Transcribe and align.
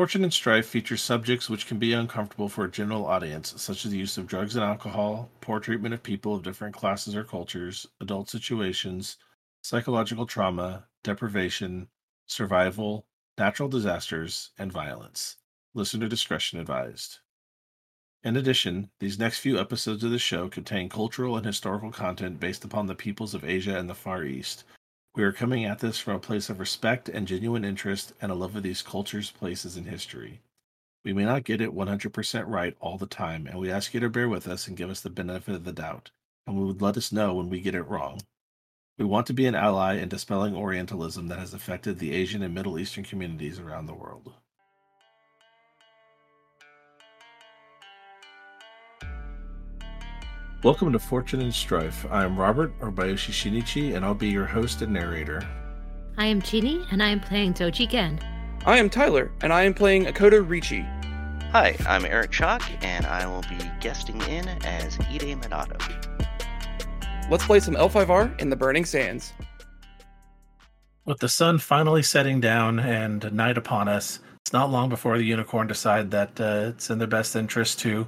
Fortune 0.00 0.24
and 0.24 0.32
Strife 0.32 0.64
features 0.64 1.02
subjects 1.02 1.50
which 1.50 1.66
can 1.66 1.78
be 1.78 1.92
uncomfortable 1.92 2.48
for 2.48 2.64
a 2.64 2.70
general 2.70 3.04
audience, 3.04 3.52
such 3.60 3.84
as 3.84 3.90
the 3.90 3.98
use 3.98 4.16
of 4.16 4.26
drugs 4.26 4.56
and 4.56 4.64
alcohol, 4.64 5.28
poor 5.42 5.60
treatment 5.60 5.92
of 5.92 6.02
people 6.02 6.34
of 6.34 6.42
different 6.42 6.74
classes 6.74 7.14
or 7.14 7.22
cultures, 7.22 7.86
adult 8.00 8.30
situations, 8.30 9.18
psychological 9.60 10.24
trauma, 10.24 10.86
deprivation, 11.04 11.86
survival, 12.26 13.04
natural 13.36 13.68
disasters, 13.68 14.52
and 14.58 14.72
violence. 14.72 15.36
Listener 15.74 16.08
discretion 16.08 16.58
advised. 16.58 17.18
In 18.24 18.38
addition, 18.38 18.88
these 19.00 19.18
next 19.18 19.40
few 19.40 19.60
episodes 19.60 20.02
of 20.02 20.12
the 20.12 20.18
show 20.18 20.48
contain 20.48 20.88
cultural 20.88 21.36
and 21.36 21.44
historical 21.44 21.92
content 21.92 22.40
based 22.40 22.64
upon 22.64 22.86
the 22.86 22.94
peoples 22.94 23.34
of 23.34 23.44
Asia 23.44 23.76
and 23.76 23.90
the 23.90 23.94
Far 23.94 24.24
East. 24.24 24.64
We 25.14 25.24
are 25.24 25.32
coming 25.32 25.64
at 25.64 25.80
this 25.80 25.98
from 25.98 26.14
a 26.14 26.20
place 26.20 26.48
of 26.50 26.60
respect 26.60 27.08
and 27.08 27.26
genuine 27.26 27.64
interest 27.64 28.12
and 28.22 28.30
a 28.30 28.34
love 28.34 28.54
of 28.54 28.62
these 28.62 28.80
cultures, 28.80 29.32
places, 29.32 29.76
and 29.76 29.88
history. 29.88 30.40
We 31.04 31.12
may 31.12 31.24
not 31.24 31.42
get 31.42 31.60
it 31.60 31.74
100% 31.74 32.44
right 32.46 32.76
all 32.78 32.96
the 32.96 33.06
time, 33.06 33.48
and 33.48 33.58
we 33.58 33.72
ask 33.72 33.92
you 33.92 33.98
to 34.00 34.08
bear 34.08 34.28
with 34.28 34.46
us 34.46 34.68
and 34.68 34.76
give 34.76 34.88
us 34.88 35.00
the 35.00 35.10
benefit 35.10 35.56
of 35.56 35.64
the 35.64 35.72
doubt, 35.72 36.12
and 36.46 36.56
we 36.56 36.64
would 36.64 36.80
let 36.80 36.96
us 36.96 37.10
know 37.10 37.34
when 37.34 37.50
we 37.50 37.60
get 37.60 37.74
it 37.74 37.82
wrong. 37.82 38.20
We 38.98 39.04
want 39.04 39.26
to 39.26 39.32
be 39.32 39.46
an 39.46 39.56
ally 39.56 39.94
in 39.94 40.08
dispelling 40.08 40.54
Orientalism 40.54 41.26
that 41.26 41.40
has 41.40 41.54
affected 41.54 41.98
the 41.98 42.12
Asian 42.12 42.42
and 42.42 42.54
Middle 42.54 42.78
Eastern 42.78 43.02
communities 43.02 43.58
around 43.58 43.86
the 43.86 43.94
world. 43.94 44.34
Welcome 50.62 50.92
to 50.92 50.98
Fortune 50.98 51.40
and 51.40 51.54
Strife. 51.54 52.04
I 52.10 52.22
am 52.22 52.38
Robert 52.38 52.78
Orbayashi 52.80 53.32
Shinichi, 53.32 53.96
and 53.96 54.04
I'll 54.04 54.12
be 54.12 54.28
your 54.28 54.44
host 54.44 54.82
and 54.82 54.92
narrator. 54.92 55.40
I 56.18 56.26
am 56.26 56.42
Jeannie, 56.42 56.84
and 56.90 57.02
I 57.02 57.08
am 57.08 57.18
playing 57.18 57.54
Doji 57.54 57.88
Gen. 57.88 58.20
I 58.66 58.76
am 58.76 58.90
Tyler, 58.90 59.32
and 59.40 59.54
I 59.54 59.62
am 59.62 59.72
playing 59.72 60.04
Akodo 60.04 60.46
Riichi. 60.46 60.84
Hi, 61.52 61.74
I'm 61.88 62.04
Eric 62.04 62.30
Chalk, 62.30 62.60
and 62.84 63.06
I 63.06 63.26
will 63.26 63.40
be 63.48 63.56
guesting 63.80 64.20
in 64.28 64.48
as 64.66 64.98
Ide 65.00 65.34
Minato. 65.40 65.80
Let's 67.30 67.46
play 67.46 67.60
some 67.60 67.74
L5R 67.74 68.38
in 68.38 68.50
the 68.50 68.56
Burning 68.56 68.84
Sands. 68.84 69.32
With 71.06 71.20
the 71.20 71.28
sun 71.30 71.56
finally 71.56 72.02
setting 72.02 72.38
down 72.38 72.80
and 72.80 73.32
night 73.32 73.56
upon 73.56 73.88
us, 73.88 74.20
it's 74.42 74.52
not 74.52 74.70
long 74.70 74.90
before 74.90 75.16
the 75.16 75.24
unicorn 75.24 75.68
decide 75.68 76.10
that 76.10 76.38
uh, 76.38 76.66
it's 76.68 76.90
in 76.90 76.98
their 76.98 77.08
best 77.08 77.34
interest 77.34 77.78
to 77.78 78.06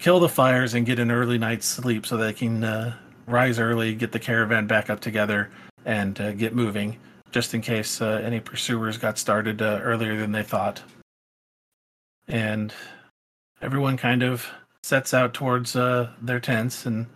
kill 0.00 0.18
the 0.18 0.28
fires 0.28 0.74
and 0.74 0.86
get 0.86 0.98
an 0.98 1.10
early 1.10 1.38
night's 1.38 1.66
sleep 1.66 2.06
so 2.06 2.16
they 2.16 2.32
can 2.32 2.64
uh, 2.64 2.94
rise 3.26 3.58
early, 3.58 3.94
get 3.94 4.12
the 4.12 4.18
caravan 4.18 4.66
back 4.66 4.90
up 4.90 5.00
together, 5.00 5.50
and 5.84 6.20
uh, 6.20 6.32
get 6.32 6.54
moving, 6.54 6.96
just 7.30 7.54
in 7.54 7.60
case 7.60 8.00
uh, 8.00 8.20
any 8.24 8.40
pursuers 8.40 8.96
got 8.96 9.18
started 9.18 9.62
uh, 9.62 9.78
earlier 9.82 10.16
than 10.16 10.32
they 10.32 10.42
thought. 10.42 10.82
And 12.26 12.72
everyone 13.60 13.96
kind 13.98 14.22
of 14.22 14.50
sets 14.82 15.12
out 15.12 15.34
towards 15.34 15.76
uh, 15.76 16.10
their 16.22 16.40
tents. 16.40 16.86
And 16.86 17.06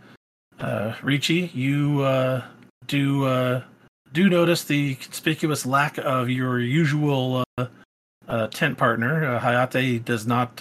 uh, 0.60 0.92
Riichi, 1.00 1.54
you 1.54 2.02
uh, 2.02 2.44
do 2.86 3.62
do 4.12 4.28
notice 4.28 4.62
the 4.62 4.94
conspicuous 4.96 5.66
lack 5.66 5.98
of 5.98 6.28
your 6.28 6.60
usual 6.60 7.44
tent 8.50 8.78
partner. 8.78 9.40
Hayate 9.40 10.04
does 10.04 10.26
not 10.26 10.60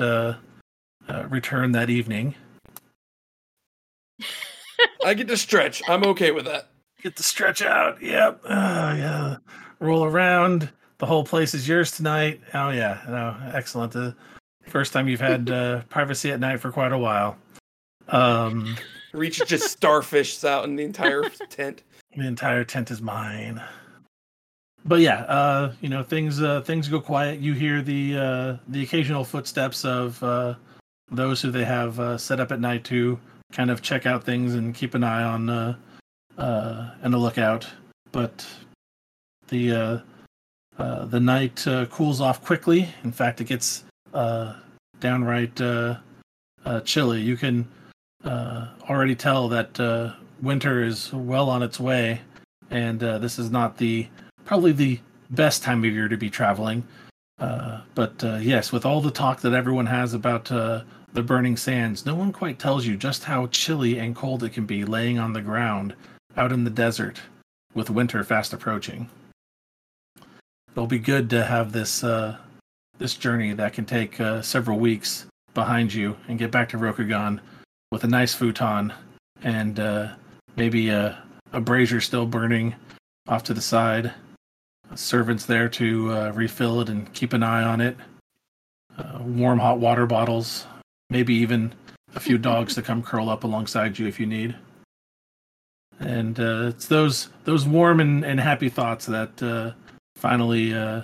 uh, 1.09 1.25
return 1.27 1.71
that 1.73 1.89
evening. 1.89 2.35
I 5.05 5.13
get 5.13 5.27
to 5.27 5.37
stretch. 5.37 5.81
I'm 5.87 6.03
okay 6.05 6.31
with 6.31 6.45
that. 6.45 6.69
Get 7.01 7.15
to 7.17 7.23
stretch 7.23 7.61
out. 7.61 8.01
Yep. 8.01 8.41
Oh, 8.45 8.49
yeah. 8.49 9.37
Roll 9.79 10.05
around. 10.05 10.69
The 10.99 11.05
whole 11.05 11.25
place 11.25 11.53
is 11.53 11.67
yours 11.67 11.91
tonight. 11.91 12.39
Oh 12.53 12.69
yeah. 12.69 13.01
No, 13.09 13.35
excellent. 13.53 13.91
The 13.91 14.15
first 14.67 14.93
time 14.93 15.09
you've 15.09 15.19
had 15.19 15.49
uh, 15.49 15.81
privacy 15.89 16.31
at 16.31 16.39
night 16.39 16.61
for 16.61 16.71
quite 16.71 16.93
a 16.93 16.97
while. 16.97 17.35
Um, 18.07 18.77
Riichi 19.13 19.45
just 19.45 19.79
starfishes 19.79 20.47
out 20.47 20.63
in 20.63 20.75
the 20.77 20.83
entire 20.83 21.23
tent. 21.49 21.83
The 22.15 22.25
entire 22.25 22.63
tent 22.63 22.89
is 22.89 23.01
mine. 23.01 23.61
But 24.85 25.01
yeah, 25.01 25.23
uh, 25.23 25.73
you 25.81 25.89
know 25.89 26.03
things. 26.03 26.41
Uh, 26.41 26.61
things 26.61 26.87
go 26.87 27.01
quiet. 27.01 27.39
You 27.39 27.53
hear 27.53 27.81
the 27.81 28.17
uh, 28.17 28.57
the 28.67 28.83
occasional 28.83 29.23
footsteps 29.23 29.85
of 29.85 30.21
uh, 30.23 30.55
those 31.13 31.41
who 31.41 31.51
they 31.51 31.65
have 31.65 31.99
uh, 31.99 32.17
set 32.17 32.39
up 32.39 32.51
at 32.51 32.59
night 32.59 32.83
to 32.85 33.19
kind 33.51 33.69
of 33.69 33.81
check 33.81 34.05
out 34.05 34.23
things 34.23 34.55
and 34.55 34.73
keep 34.73 34.95
an 34.95 35.03
eye 35.03 35.23
on 35.23 35.49
uh, 35.49 35.75
uh, 36.37 36.89
and 37.01 37.13
a 37.13 37.17
lookout. 37.17 37.67
But 38.11 38.45
the 39.47 39.71
uh, 39.71 39.99
uh, 40.77 41.05
the 41.05 41.19
night 41.19 41.65
uh, 41.67 41.85
cools 41.85 42.19
off 42.19 42.43
quickly. 42.43 42.89
In 43.03 43.11
fact, 43.11 43.41
it 43.41 43.45
gets 43.45 43.83
downright 44.99 45.61
chilly. 46.85 47.21
You 47.21 47.37
can 47.37 47.67
already 48.25 49.15
tell 49.15 49.49
that 49.49 50.15
winter 50.41 50.83
is 50.83 51.13
well 51.13 51.49
on 51.49 51.61
its 51.63 51.79
way, 51.79 52.21
and 52.69 52.99
this 52.99 53.37
is 53.37 53.51
not 53.51 53.77
the 53.77 54.07
probably 54.45 54.71
the 54.71 54.99
best 55.29 55.63
time 55.63 55.83
of 55.83 55.91
year 55.91 56.07
to 56.07 56.17
be 56.17 56.29
traveling. 56.29 56.83
Uh, 57.39 57.81
but 57.95 58.23
uh, 58.23 58.35
yes, 58.35 58.71
with 58.71 58.85
all 58.85 59.01
the 59.01 59.11
talk 59.11 59.41
that 59.41 59.53
everyone 59.53 59.87
has 59.87 60.13
about 60.13 60.51
uh, 60.51 60.81
the 61.13 61.23
burning 61.23 61.57
sands, 61.57 62.05
no 62.05 62.15
one 62.15 62.31
quite 62.31 62.59
tells 62.59 62.85
you 62.85 62.97
just 62.97 63.23
how 63.23 63.47
chilly 63.47 63.99
and 63.99 64.15
cold 64.15 64.43
it 64.43 64.51
can 64.51 64.65
be 64.65 64.83
laying 64.83 65.19
on 65.19 65.33
the 65.33 65.41
ground 65.41 65.95
out 66.35 66.51
in 66.51 66.63
the 66.63 66.69
desert 66.69 67.21
with 67.73 67.89
winter 67.89 68.23
fast 68.23 68.53
approaching. 68.53 69.09
It'll 70.71 70.87
be 70.87 70.99
good 70.99 71.29
to 71.29 71.45
have 71.45 71.71
this 71.71 72.03
uh, 72.03 72.37
this 72.97 73.15
journey 73.15 73.53
that 73.53 73.73
can 73.73 73.85
take 73.85 74.19
uh, 74.19 74.41
several 74.41 74.79
weeks 74.79 75.25
behind 75.53 75.93
you 75.93 76.17
and 76.27 76.39
get 76.39 76.51
back 76.51 76.69
to 76.69 76.77
Rokugan 76.77 77.39
with 77.91 78.03
a 78.03 78.07
nice 78.07 78.33
futon 78.33 78.93
and 79.43 79.79
uh, 79.79 80.09
maybe 80.55 80.89
a, 80.89 81.21
a 81.51 81.61
brazier 81.61 82.01
still 82.01 82.25
burning 82.25 82.75
off 83.27 83.43
to 83.43 83.53
the 83.53 83.61
side 83.61 84.13
servants 84.95 85.45
there 85.45 85.69
to 85.69 86.11
uh, 86.11 86.31
refill 86.31 86.81
it 86.81 86.89
and 86.89 87.11
keep 87.13 87.33
an 87.33 87.43
eye 87.43 87.63
on 87.63 87.81
it. 87.81 87.97
Uh, 88.97 89.19
warm 89.21 89.59
hot 89.59 89.79
water 89.79 90.05
bottles, 90.05 90.67
maybe 91.13 91.33
even 91.35 91.73
a 92.15 92.19
few 92.19 92.37
dogs 92.37 92.75
to 92.75 92.81
come 92.81 93.01
curl 93.01 93.29
up 93.29 93.45
alongside 93.45 93.97
you 93.97 94.07
if 94.07 94.19
you 94.19 94.25
need. 94.25 94.55
And 95.99 96.37
uh, 96.39 96.65
it's 96.67 96.87
those 96.87 97.29
those 97.45 97.65
warm 97.65 98.01
and, 98.01 98.25
and 98.25 98.39
happy 98.39 98.67
thoughts 98.67 99.05
that 99.05 99.41
uh, 99.41 99.71
finally 100.17 100.73
uh, 100.73 101.03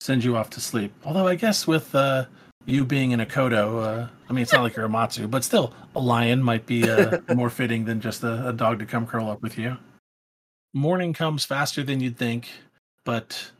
send 0.00 0.24
you 0.24 0.36
off 0.36 0.50
to 0.50 0.60
sleep. 0.60 0.92
Although 1.04 1.28
I 1.28 1.36
guess 1.36 1.66
with 1.66 1.94
uh, 1.94 2.24
you 2.64 2.84
being 2.84 3.12
an 3.12 3.20
Akodo, 3.20 3.64
uh, 3.84 4.08
I 4.28 4.32
mean 4.32 4.42
it's 4.42 4.52
not 4.52 4.62
like 4.62 4.74
you're 4.74 4.86
a 4.86 4.88
Matsu, 4.88 5.28
but 5.28 5.44
still 5.44 5.72
a 5.94 6.00
lion 6.00 6.42
might 6.42 6.66
be 6.66 6.90
uh, 6.90 7.20
more 7.34 7.50
fitting 7.50 7.84
than 7.84 8.00
just 8.00 8.24
a, 8.24 8.48
a 8.48 8.52
dog 8.52 8.80
to 8.80 8.86
come 8.86 9.06
curl 9.06 9.30
up 9.30 9.42
with 9.42 9.56
you. 9.56 9.76
Morning 10.74 11.12
comes 11.12 11.44
faster 11.44 11.84
than 11.84 12.00
you'd 12.00 12.18
think 12.18 12.48
but 13.06 13.50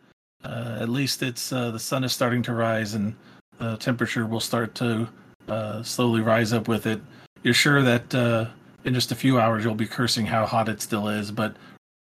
uh, 0.44 0.76
at 0.80 0.90
least 0.90 1.22
it's 1.22 1.50
uh, 1.52 1.70
the 1.70 1.78
sun 1.78 2.04
is 2.04 2.12
starting 2.12 2.42
to 2.42 2.52
rise 2.52 2.92
and 2.92 3.14
the 3.58 3.78
temperature 3.78 4.26
will 4.26 4.40
start 4.40 4.74
to 4.74 5.08
uh, 5.48 5.82
slowly 5.82 6.20
rise 6.20 6.52
up 6.52 6.68
with 6.68 6.86
it. 6.86 7.00
You're 7.42 7.54
sure 7.54 7.82
that 7.82 8.14
uh, 8.14 8.46
in 8.84 8.94
just 8.94 9.12
a 9.12 9.14
few 9.14 9.38
hours 9.38 9.64
you'll 9.64 9.74
be 9.74 9.86
cursing 9.86 10.26
how 10.26 10.46
hot 10.46 10.68
it 10.68 10.80
still 10.80 11.08
is, 11.08 11.30
but 11.30 11.56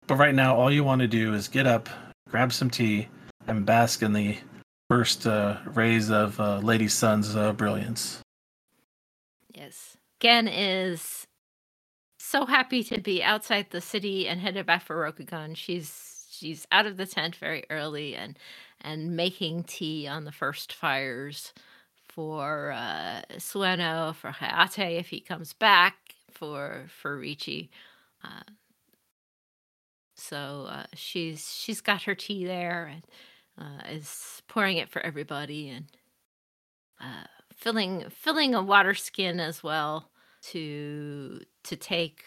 but 0.08 0.16
right 0.16 0.36
now 0.36 0.56
all 0.56 0.72
you 0.72 0.84
want 0.84 1.02
to 1.02 1.08
do 1.08 1.34
is 1.34 1.47
get 1.47 1.68
up, 1.68 1.90
grab 2.30 2.52
some 2.52 2.69
tea, 2.69 3.08
and 3.47 3.66
bask 3.66 4.02
in 4.02 4.14
the 4.14 4.38
first 4.90 5.25
uh, 5.25 5.58
rays 5.74 6.09
of 6.09 6.40
uh, 6.40 6.58
Lady 6.58 6.88
Sun's 6.88 7.34
brilliance. 7.56 8.19
Yes, 9.53 9.98
Gen 10.19 10.48
is 10.48 11.25
so 12.19 12.46
happy 12.46 12.84
to 12.84 13.02
be 13.02 13.22
outside 13.22 13.68
the 13.72 13.81
city 13.81 14.28
and 14.28 14.40
headed 14.40 14.66
back 14.66 14.84
for 14.84 14.96
Rokugan. 14.96 15.56
She's 15.56 16.28
she's 16.30 16.66
out 16.72 16.86
of 16.86 16.98
the 16.98 17.06
tent 17.06 17.36
very 17.36 17.63
early 17.69 18.16
and 18.16 18.38
and 18.80 19.16
making 19.16 19.63
tea 19.63 20.08
on 20.08 20.24
the 20.24 20.31
first 20.31 20.72
fires 20.72 21.54
for 22.13 22.72
uh, 22.72 23.22
Sueno, 23.38 24.13
for 24.13 24.31
Hayate 24.31 25.00
if 25.00 25.10
he 25.10 25.19
comes 25.19 25.54
back, 25.54 25.96
for 26.31 26.86
for 26.88 27.18
Riichi. 27.19 27.69
Uh, 28.24 28.44
so 30.16 30.68
uh, 30.69 30.86
she's 30.94 31.52
she's 31.54 31.81
got 31.81 32.04
her 32.04 32.16
tea 32.16 32.46
there 32.46 32.92
and 32.94 33.04
uh, 33.58 33.90
is 33.90 34.42
pouring 34.48 34.78
it 34.78 34.90
for 34.90 35.02
everybody 35.02 35.69
and 35.69 35.86
uh, 37.00 37.25
filling 37.54 38.06
filling 38.10 38.54
a 38.54 38.62
water 38.62 38.94
skin 38.94 39.40
as 39.40 39.64
well 39.64 40.12
to 40.42 41.42
to 41.64 41.75
take 41.75 42.24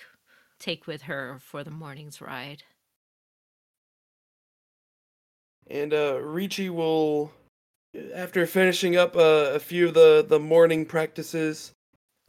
take 0.58 0.86
with 0.86 1.02
her 1.02 1.38
for 1.40 1.62
the 1.62 1.70
morning's 1.70 2.20
ride. 2.20 2.62
And 5.66 5.94
uh, 5.94 6.14
Riichi 6.20 6.68
will, 6.68 7.32
after 8.14 8.46
finishing 8.46 8.96
up 8.96 9.16
uh, 9.16 9.50
a 9.54 9.58
few 9.58 9.88
of 9.88 9.94
the, 9.94 10.24
the 10.28 10.40
morning 10.40 10.84
practices, 10.84 11.72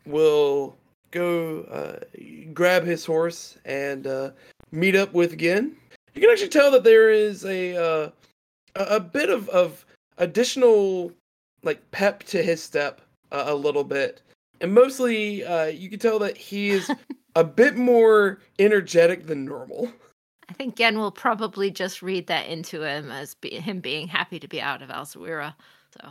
we'll 0.06 0.76
go 1.12 1.62
uh, 1.64 2.20
grab 2.54 2.84
his 2.84 3.06
horse 3.06 3.58
and 3.66 4.08
uh, 4.08 4.32
meet 4.72 4.96
up 4.96 5.14
with 5.14 5.38
Gen. 5.38 5.76
You 6.14 6.22
can 6.22 6.32
actually 6.32 6.50
tell 6.50 6.72
that 6.72 6.84
there 6.84 7.10
is 7.10 7.46
a 7.46 7.76
uh, 7.76 8.10
a 8.76 9.00
bit 9.00 9.30
of, 9.30 9.50
of 9.50 9.86
additional 10.18 11.12
like 11.64 11.92
pep 11.92 12.24
to 12.24 12.44
his 12.44 12.62
step 12.62 13.02
uh, 13.32 13.46
a 13.48 13.56
little 13.56 13.84
bit, 13.84 14.22
and 14.62 14.74
mostly 14.74 15.44
uh, 15.46 15.66
you 15.66 15.90
can 15.90 16.00
tell 16.00 16.20
that 16.20 16.38
he 16.38 16.70
is 16.70 16.90
a 17.36 17.44
bit 17.44 17.76
more 17.76 18.40
energetic 18.60 19.28
than 19.28 19.46
normal. 19.46 19.92
I 20.50 20.54
think 20.54 20.76
Gen 20.76 20.98
will 21.00 21.12
probably 21.12 21.72
just 21.72 22.02
read 22.02 22.28
that 22.28 22.48
into 22.48 22.84
him 22.84 23.12
as 23.12 23.34
be- 23.36 23.56
him 23.60 23.80
being 23.80 24.08
happy 24.08 24.40
to 24.40 24.48
be 24.48 24.62
out 24.62 24.82
of 24.82 24.90
Alzawira. 24.90 25.56
So, 26.00 26.10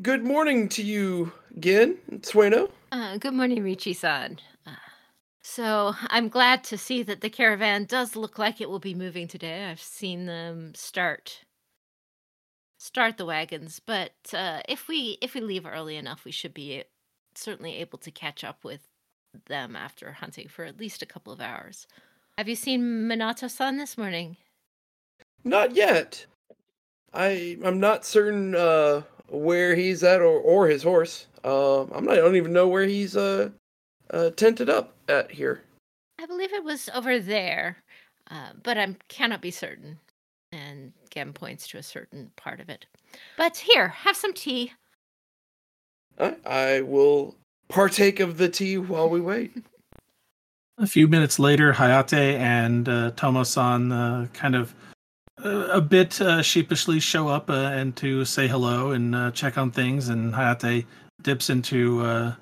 Good 0.00 0.24
morning 0.24 0.68
to 0.70 0.82
you, 0.82 1.32
Gen 1.58 1.98
Sueno. 2.22 2.70
uh, 2.90 3.16
good 3.18 3.34
morning, 3.34 3.62
Riichi-san. 3.62 4.38
Uh, 4.66 4.70
so 5.42 5.94
I'm 6.08 6.28
glad 6.28 6.64
to 6.64 6.78
see 6.78 7.02
that 7.04 7.20
the 7.20 7.30
caravan 7.30 7.84
does 7.84 8.16
look 8.16 8.38
like 8.38 8.60
it 8.60 8.70
will 8.70 8.78
be 8.78 8.94
moving 8.94 9.28
today. 9.28 9.66
I've 9.66 9.80
seen 9.82 10.26
them 10.26 10.74
start 10.74 11.40
start 12.78 13.16
the 13.16 13.24
wagons, 13.26 13.80
but 13.84 14.12
uh, 14.34 14.60
if 14.68 14.88
we 14.88 15.18
if 15.20 15.34
we 15.34 15.40
leave 15.40 15.66
early 15.66 15.96
enough, 15.96 16.24
we 16.24 16.32
should 16.32 16.52
be 16.54 16.82
certainly 17.34 17.76
able 17.76 17.98
to 17.98 18.10
catch 18.10 18.42
up 18.44 18.64
with 18.64 18.80
them 19.46 19.76
after 19.76 20.12
hunting 20.12 20.48
for 20.48 20.64
at 20.64 20.78
least 20.80 21.00
a 21.02 21.06
couple 21.06 21.32
of 21.32 21.40
hours. 21.40 21.86
Have 22.38 22.48
you 22.48 22.56
seen 22.56 23.08
Minato-san 23.08 23.76
this 23.76 23.98
morning? 23.98 24.36
Not 25.44 25.74
yet. 25.74 26.24
I 27.12 27.58
I'm 27.62 27.78
not 27.78 28.06
certain 28.06 28.54
uh, 28.54 29.02
where 29.28 29.74
he's 29.74 30.02
at 30.02 30.20
or, 30.20 30.38
or 30.40 30.66
his 30.66 30.82
horse. 30.82 31.26
Uh, 31.44 31.82
I'm 31.82 32.04
not. 32.04 32.14
I 32.14 32.16
don't 32.16 32.36
even 32.36 32.52
know 32.52 32.68
where 32.68 32.84
he's 32.84 33.16
uh, 33.16 33.50
uh, 34.10 34.30
tented 34.30 34.70
up 34.70 34.94
at 35.08 35.30
here. 35.30 35.62
I 36.18 36.26
believe 36.26 36.52
it 36.52 36.64
was 36.64 36.88
over 36.94 37.18
there, 37.18 37.78
uh, 38.30 38.50
but 38.62 38.78
I 38.78 38.96
cannot 39.08 39.42
be 39.42 39.50
certain. 39.50 39.98
And 40.52 40.92
Gen 41.10 41.32
points 41.32 41.68
to 41.68 41.78
a 41.78 41.82
certain 41.82 42.30
part 42.36 42.60
of 42.60 42.68
it. 42.68 42.86
But 43.36 43.56
here, 43.58 43.88
have 43.88 44.16
some 44.16 44.32
tea. 44.32 44.72
I, 46.18 46.36
I 46.44 46.80
will 46.82 47.36
partake 47.68 48.20
of 48.20 48.38
the 48.38 48.48
tea 48.48 48.78
while 48.78 49.08
we 49.08 49.20
wait. 49.20 49.52
A 50.82 50.86
few 50.86 51.06
minutes 51.06 51.38
later, 51.38 51.72
Hayate 51.72 52.12
and 52.38 52.88
uh, 52.88 53.12
Tomo-san 53.12 53.92
uh, 53.92 54.26
kind 54.32 54.56
of 54.56 54.74
uh, 55.44 55.68
a 55.70 55.80
bit 55.80 56.20
uh, 56.20 56.42
sheepishly 56.42 56.98
show 56.98 57.28
up 57.28 57.48
uh, 57.48 57.52
and 57.52 57.94
to 57.96 58.24
say 58.24 58.48
hello 58.48 58.90
and 58.90 59.14
uh, 59.14 59.30
check 59.30 59.56
on 59.58 59.70
things. 59.70 60.08
And 60.08 60.34
Hayate 60.34 60.84
dips 61.22 61.50
into 61.50 62.04
uh, 62.04 62.34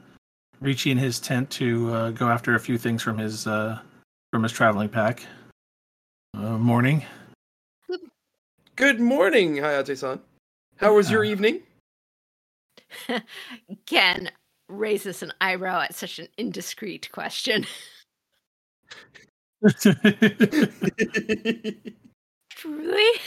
Ricci 0.61 0.91
in 0.91 0.97
his 0.97 1.21
tent 1.21 1.51
to 1.51 1.93
uh, 1.93 2.11
go 2.13 2.29
after 2.31 2.55
a 2.55 2.59
few 2.61 2.79
things 2.79 3.03
from 3.03 3.19
his 3.19 3.47
uh, 3.47 3.79
from 4.33 4.43
his 4.43 4.53
traveling 4.53 4.89
pack. 4.89 5.27
Uh, 6.35 6.57
morning. 6.57 7.05
Good 8.75 9.01
morning, 9.01 9.57
Hayate-san. 9.57 10.19
How 10.79 10.95
was 10.95 11.11
your 11.11 11.27
Uh, 11.27 11.29
evening? 11.29 11.61
Gen 13.87 14.31
raises 14.71 15.23
an 15.23 15.35
eyebrow 15.43 15.83
at 15.83 15.95
such 15.95 16.19
an 16.19 16.29
indiscreet 16.39 17.13
question. 17.13 17.67
Truly? 22.51 23.21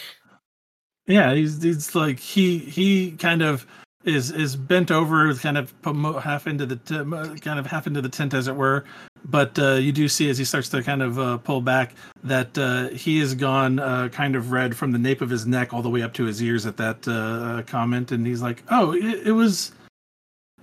Yeah, 1.06 1.34
he's 1.34 1.62
he's 1.62 1.96
like 1.96 2.20
he 2.20 2.60
he 2.60 3.12
kind 3.12 3.42
of 3.42 3.68
is 4.06 4.32
is 4.32 4.56
bent 4.56 4.92
over, 4.92 5.34
kind 5.36 5.58
of 5.58 5.74
half 6.22 6.48
into 6.48 6.66
the 6.66 6.76
t- 6.78 7.40
kind 7.40 7.60
of 7.60 7.66
half 7.66 7.88
into 7.88 8.02
the 8.02 8.10
tent, 8.10 8.34
as 8.34 8.48
it 8.48 8.56
were. 8.56 8.86
But 9.26 9.58
uh, 9.58 9.74
you 9.74 9.92
do 9.92 10.08
see 10.08 10.30
as 10.30 10.38
he 10.38 10.46
starts 10.46 10.70
to 10.70 10.84
kind 10.84 11.02
of 11.02 11.20
uh, 11.20 11.38
pull 11.38 11.62
back 11.62 11.96
that 12.24 12.58
uh, 12.58 12.90
he 12.90 13.20
has 13.20 13.36
gone 13.36 13.80
uh, 13.80 14.10
kind 14.10 14.36
of 14.36 14.52
red 14.52 14.76
from 14.76 14.92
the 14.92 15.00
nape 15.00 15.22
of 15.22 15.30
his 15.30 15.46
neck 15.46 15.74
all 15.74 15.82
the 15.82 15.90
way 15.90 16.02
up 16.02 16.14
to 16.14 16.26
his 16.26 16.42
ears 16.42 16.66
at 16.66 16.78
that 16.78 17.08
uh, 17.08 17.64
comment, 17.64 18.12
and 18.12 18.26
he's 18.28 18.42
like, 18.42 18.64
"Oh, 18.70 18.94
it, 18.94 19.28
it 19.28 19.32
was 19.32 19.72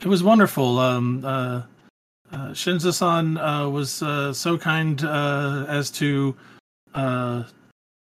it 0.00 0.08
was 0.08 0.23
wonderful." 0.23 0.79
Um, 0.79 1.25
uh, 2.32 2.50
Shinzo-san 2.50 3.38
uh, 3.38 3.68
was 3.68 4.02
uh, 4.02 4.32
so 4.32 4.56
kind 4.56 5.02
uh, 5.04 5.66
as 5.68 5.90
to 5.92 6.36
uh, 6.94 7.44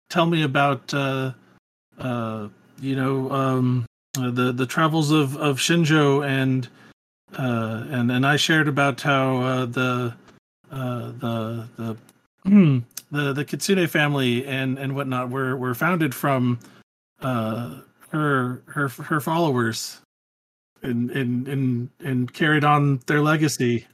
tell 0.09 0.25
me 0.25 0.43
about. 0.43 0.93
Uh, 0.93 1.31
you 2.79 2.95
know, 2.95 3.31
um, 3.31 3.85
the 4.13 4.51
the 4.51 4.65
travels 4.65 5.09
of 5.11 5.35
of 5.37 5.57
Shinjo 5.57 6.25
and 6.27 6.67
and 7.33 8.11
and 8.11 8.25
I 8.25 8.35
shared 8.35 8.67
about 8.67 9.01
how 9.01 9.65
the 9.65 10.13
uh, 10.71 11.11
the 11.17 11.67
the 11.77 11.97
the 13.11 13.33
the 13.33 13.45
Kitsune 13.45 13.87
family 13.87 14.45
and 14.45 14.77
and 14.77 14.95
whatnot 14.95 15.29
were 15.29 15.57
were 15.57 15.73
founded 15.73 16.13
from 16.13 16.59
her 17.21 18.61
her 18.67 18.87
her 18.87 19.19
followers 19.19 20.01
and 20.83 21.09
and 21.11 21.47
and 21.47 21.89
and 21.99 22.33
carried 22.33 22.63
on 22.63 22.99
their 23.07 23.21
legacy. 23.21 23.87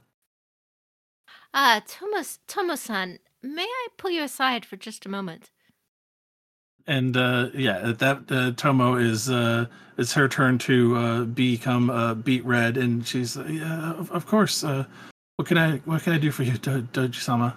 Ah, 1.56 1.80
Tomas 1.86 2.40
Tomo-san, 2.48 3.20
may 3.40 3.62
I 3.62 3.88
pull 3.96 4.10
you 4.10 4.24
aside 4.24 4.66
for 4.66 4.76
just 4.76 5.06
a 5.06 5.08
moment? 5.08 5.50
and 6.86 7.16
uh 7.16 7.48
yeah 7.54 7.92
that 7.92 8.30
uh, 8.30 8.50
tomo 8.58 8.94
is 8.96 9.30
uh 9.30 9.64
it's 9.96 10.12
her 10.12 10.28
turn 10.28 10.58
to 10.58 10.94
uh 10.96 11.24
become 11.24 11.88
uh 11.88 12.12
beet 12.12 12.44
red 12.44 12.76
and 12.76 13.06
she's 13.08 13.38
uh, 13.38 13.44
yeah 13.48 13.92
of, 13.94 14.10
of 14.12 14.26
course 14.26 14.62
uh 14.62 14.84
what 15.36 15.48
can 15.48 15.56
i 15.56 15.78
what 15.86 16.02
can 16.02 16.12
i 16.12 16.18
do 16.18 16.30
for 16.30 16.42
you 16.42 16.58
Do- 16.58 16.82
doji-sama 16.92 17.56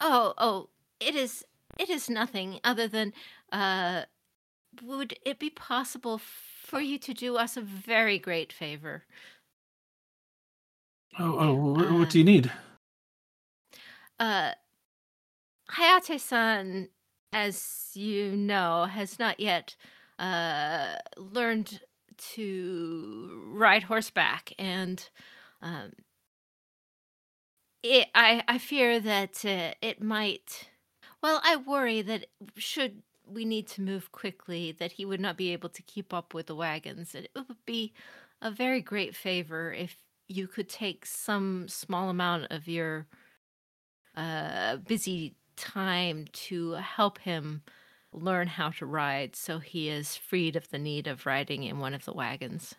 Oh, 0.00 0.34
oh, 0.38 0.68
it 1.00 1.16
is 1.16 1.44
it 1.80 1.90
is 1.90 2.08
nothing 2.08 2.60
other 2.62 2.86
than 2.86 3.12
uh 3.50 4.04
would 4.80 5.18
it 5.26 5.40
be 5.40 5.50
possible 5.50 6.18
for 6.18 6.80
you 6.80 6.96
to 6.96 7.12
do 7.12 7.36
us 7.36 7.56
a 7.56 7.60
very 7.60 8.20
great 8.20 8.52
favor? 8.52 9.02
Oh 11.18 11.36
oh 11.38 11.74
Uh, 11.78 11.98
what 11.98 12.10
do 12.10 12.18
you 12.18 12.24
need 12.24 12.50
Uh 14.18 14.52
Hayate-san, 15.70 16.88
as 17.32 17.90
you 17.94 18.36
know, 18.36 18.84
has 18.84 19.18
not 19.18 19.40
yet 19.40 19.76
uh 20.18 20.96
learned 21.16 21.80
to 22.18 23.42
ride 23.54 23.82
horseback 23.84 24.52
and 24.58 25.08
um 25.62 25.92
it 27.82 28.08
I 28.14 28.42
I 28.46 28.58
fear 28.58 29.00
that 29.00 29.44
uh, 29.44 29.72
it 29.80 30.02
might 30.02 30.68
well, 31.22 31.40
I 31.44 31.56
worry 31.56 32.02
that 32.02 32.26
should 32.56 33.02
we 33.26 33.44
need 33.44 33.68
to 33.68 33.82
move 33.82 34.10
quickly 34.12 34.72
that 34.72 34.92
he 34.92 35.04
would 35.04 35.20
not 35.20 35.36
be 35.36 35.52
able 35.52 35.68
to 35.70 35.82
keep 35.82 36.12
up 36.12 36.34
with 36.34 36.46
the 36.46 36.54
wagons. 36.54 37.14
And 37.14 37.26
it 37.26 37.30
would 37.48 37.64
be 37.66 37.92
a 38.42 38.50
very 38.50 38.80
great 38.80 39.14
favor 39.14 39.72
if 39.72 39.96
you 40.30 40.46
could 40.46 40.68
take 40.68 41.04
some 41.04 41.66
small 41.66 42.08
amount 42.08 42.46
of 42.50 42.68
your 42.68 43.06
uh, 44.16 44.76
busy 44.76 45.34
time 45.56 46.26
to 46.32 46.72
help 46.74 47.18
him 47.18 47.62
learn 48.12 48.46
how 48.46 48.70
to 48.70 48.86
ride 48.86 49.34
so 49.34 49.58
he 49.58 49.88
is 49.88 50.16
freed 50.16 50.56
of 50.56 50.70
the 50.70 50.78
need 50.78 51.06
of 51.06 51.26
riding 51.26 51.64
in 51.64 51.80
one 51.80 51.94
of 51.94 52.04
the 52.04 52.12
wagons. 52.12 52.76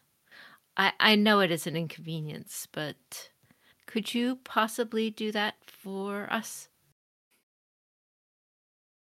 I, 0.77 0.93
I 0.99 1.15
know 1.15 1.41
it 1.41 1.51
is 1.51 1.67
an 1.67 1.75
inconvenience, 1.75 2.67
but 2.71 3.29
could 3.85 4.13
you 4.13 4.37
possibly 4.45 5.09
do 5.09 5.31
that 5.33 5.55
for 5.65 6.31
us? 6.31 6.69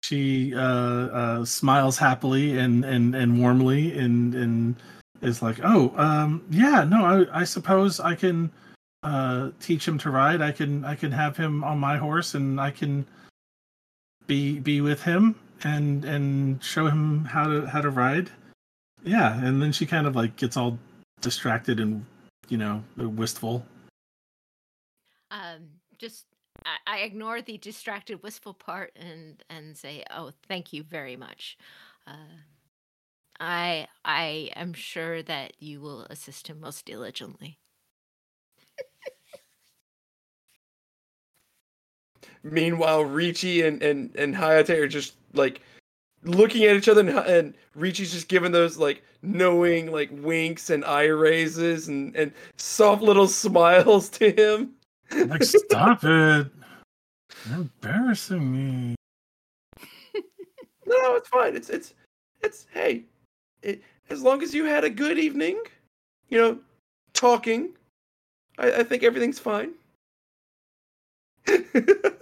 she 0.01 0.56
uh 0.56 0.62
uh 0.62 1.46
smiles 1.46 1.98
happily 1.98 2.58
and 2.58 2.86
and 2.86 3.13
and 3.13 3.39
warmly 3.39 3.96
and 4.00 4.34
and 4.34 4.75
is 5.22 5.42
like 5.42 5.60
oh 5.64 5.94
um 5.98 6.44
yeah 6.50 6.84
no 6.84 7.06
i 7.06 7.42
i 7.42 7.44
suppose 7.44 8.00
i 8.00 8.16
can 8.16 8.52
uh 9.04 9.52
teach 9.60 9.88
him 9.88 9.98
to 9.98 10.10
ride. 10.10 10.42
I 10.42 10.52
can 10.52 10.84
i 10.84 10.96
can 10.96 11.12
have 11.12 11.38
him 11.38 11.64
on 11.64 11.80
my 11.80 11.98
horse 11.98 12.36
and 12.36 12.60
i 12.60 12.72
can 12.72 13.06
be 14.28 14.60
be 14.60 14.82
with 14.82 15.02
him 15.02 15.36
and 15.64 16.04
and 16.06 16.64
show 16.64 16.88
him 16.88 17.26
how 17.26 17.46
to 17.48 17.66
how 17.66 17.82
to 17.82 17.90
ride. 17.90 18.30
Yeah 19.04 19.42
and 19.44 19.62
then 19.62 19.72
she 19.72 19.86
kind 19.86 20.06
of 20.06 20.16
like 20.16 20.36
gets 20.36 20.58
all 20.58 20.78
distracted 21.22 21.80
and 21.80 22.06
you 22.50 22.58
know 22.58 22.84
wistful. 22.98 23.66
Um 25.32 25.70
just 25.98 26.26
I, 26.66 26.78
I 26.86 26.98
ignore 27.00 27.42
the 27.42 27.58
distracted 27.58 28.22
wistful 28.22 28.54
part 28.54 28.92
and 28.98 29.42
and 29.50 29.78
say 29.78 30.04
oh 30.12 30.32
thank 30.48 30.74
you 30.74 30.84
very 30.84 31.16
much. 31.16 31.58
Uh 32.06 32.36
i 33.39 33.88
i 34.05 34.50
am 34.55 34.74
sure 34.74 35.22
that 35.24 35.53
you 35.60 35.79
will 35.81 36.01
assist 36.10 36.48
him 36.48 36.60
most 36.60 36.86
diligently 36.86 37.60
Meanwhile, 42.43 43.03
Riichi 43.03 43.65
and, 43.67 43.81
and, 43.84 44.15
and 44.15 44.34
Hayate 44.34 44.69
are 44.69 44.88
just 44.88 45.15
like 45.34 45.62
looking 46.24 46.63
at 46.63 46.75
each 46.75 46.88
other, 46.88 47.01
and, 47.01 47.10
and 47.10 47.53
Riichi's 47.77 48.12
just 48.12 48.27
giving 48.29 48.51
those 48.51 48.77
like 48.77 49.03
knowing 49.22 49.91
like 49.91 50.10
winks 50.12 50.69
and 50.69 50.86
eye 50.86 51.05
raises 51.05 51.89
and, 51.89 52.15
and 52.15 52.31
soft 52.58 53.01
little 53.01 53.27
smiles 53.43 54.10
to 54.10 54.31
him. 54.31 54.72
like 55.27 55.43
stop 55.43 56.03
it 56.03 56.48
you're 57.48 57.58
embarrassing 57.58 58.51
me 58.51 58.96
No, 60.15 60.22
no, 60.86 61.15
it's 61.15 61.29
fine. 61.29 61.55
It's 61.55 61.69
it's 61.69 61.93
it's 62.41 62.67
hey, 62.72 63.05
it, 63.62 63.82
as 64.10 64.22
long 64.22 64.42
as 64.42 64.54
you 64.54 64.66
had 64.66 64.84
a 64.84 64.89
good 64.89 65.18
evening, 65.18 65.62
you 66.30 66.38
know, 66.38 66.60
talking, 67.13 67.70
I, 68.58 68.72
I 68.80 68.84
think 68.84 69.04
everything's 69.04 69.39
fine. 69.39 69.72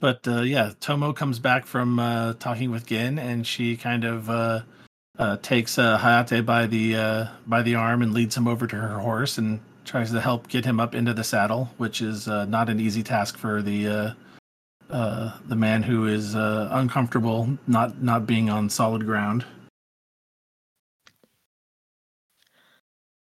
But 0.00 0.28
uh, 0.28 0.42
yeah, 0.42 0.72
Tomo 0.80 1.12
comes 1.12 1.38
back 1.38 1.66
from 1.66 1.98
uh, 1.98 2.34
talking 2.34 2.70
with 2.70 2.86
Gen, 2.86 3.18
and 3.18 3.46
she 3.46 3.76
kind 3.76 4.04
of 4.04 4.30
uh, 4.30 4.62
uh, 5.18 5.38
takes 5.38 5.76
Hayate 5.76 6.44
by 6.44 6.66
the 6.66 6.96
uh, 6.96 7.26
by 7.46 7.62
the 7.62 7.74
arm 7.74 8.02
and 8.02 8.12
leads 8.12 8.36
him 8.36 8.46
over 8.46 8.66
to 8.66 8.76
her 8.76 8.98
horse 8.98 9.38
and 9.38 9.60
tries 9.84 10.12
to 10.12 10.20
help 10.20 10.48
get 10.48 10.64
him 10.64 10.78
up 10.78 10.94
into 10.94 11.14
the 11.14 11.24
saddle, 11.24 11.70
which 11.78 12.02
is 12.02 12.28
uh, 12.28 12.44
not 12.44 12.68
an 12.68 12.78
easy 12.78 13.02
task 13.02 13.38
for 13.38 13.62
the 13.62 14.14
uh, 14.90 15.38
the 15.46 15.56
man 15.56 15.82
who 15.82 16.06
is 16.06 16.34
uh, 16.34 16.68
uncomfortable 16.72 17.58
not 17.66 18.02
not 18.02 18.26
being 18.26 18.50
on 18.50 18.70
solid 18.70 19.04
ground. 19.04 19.44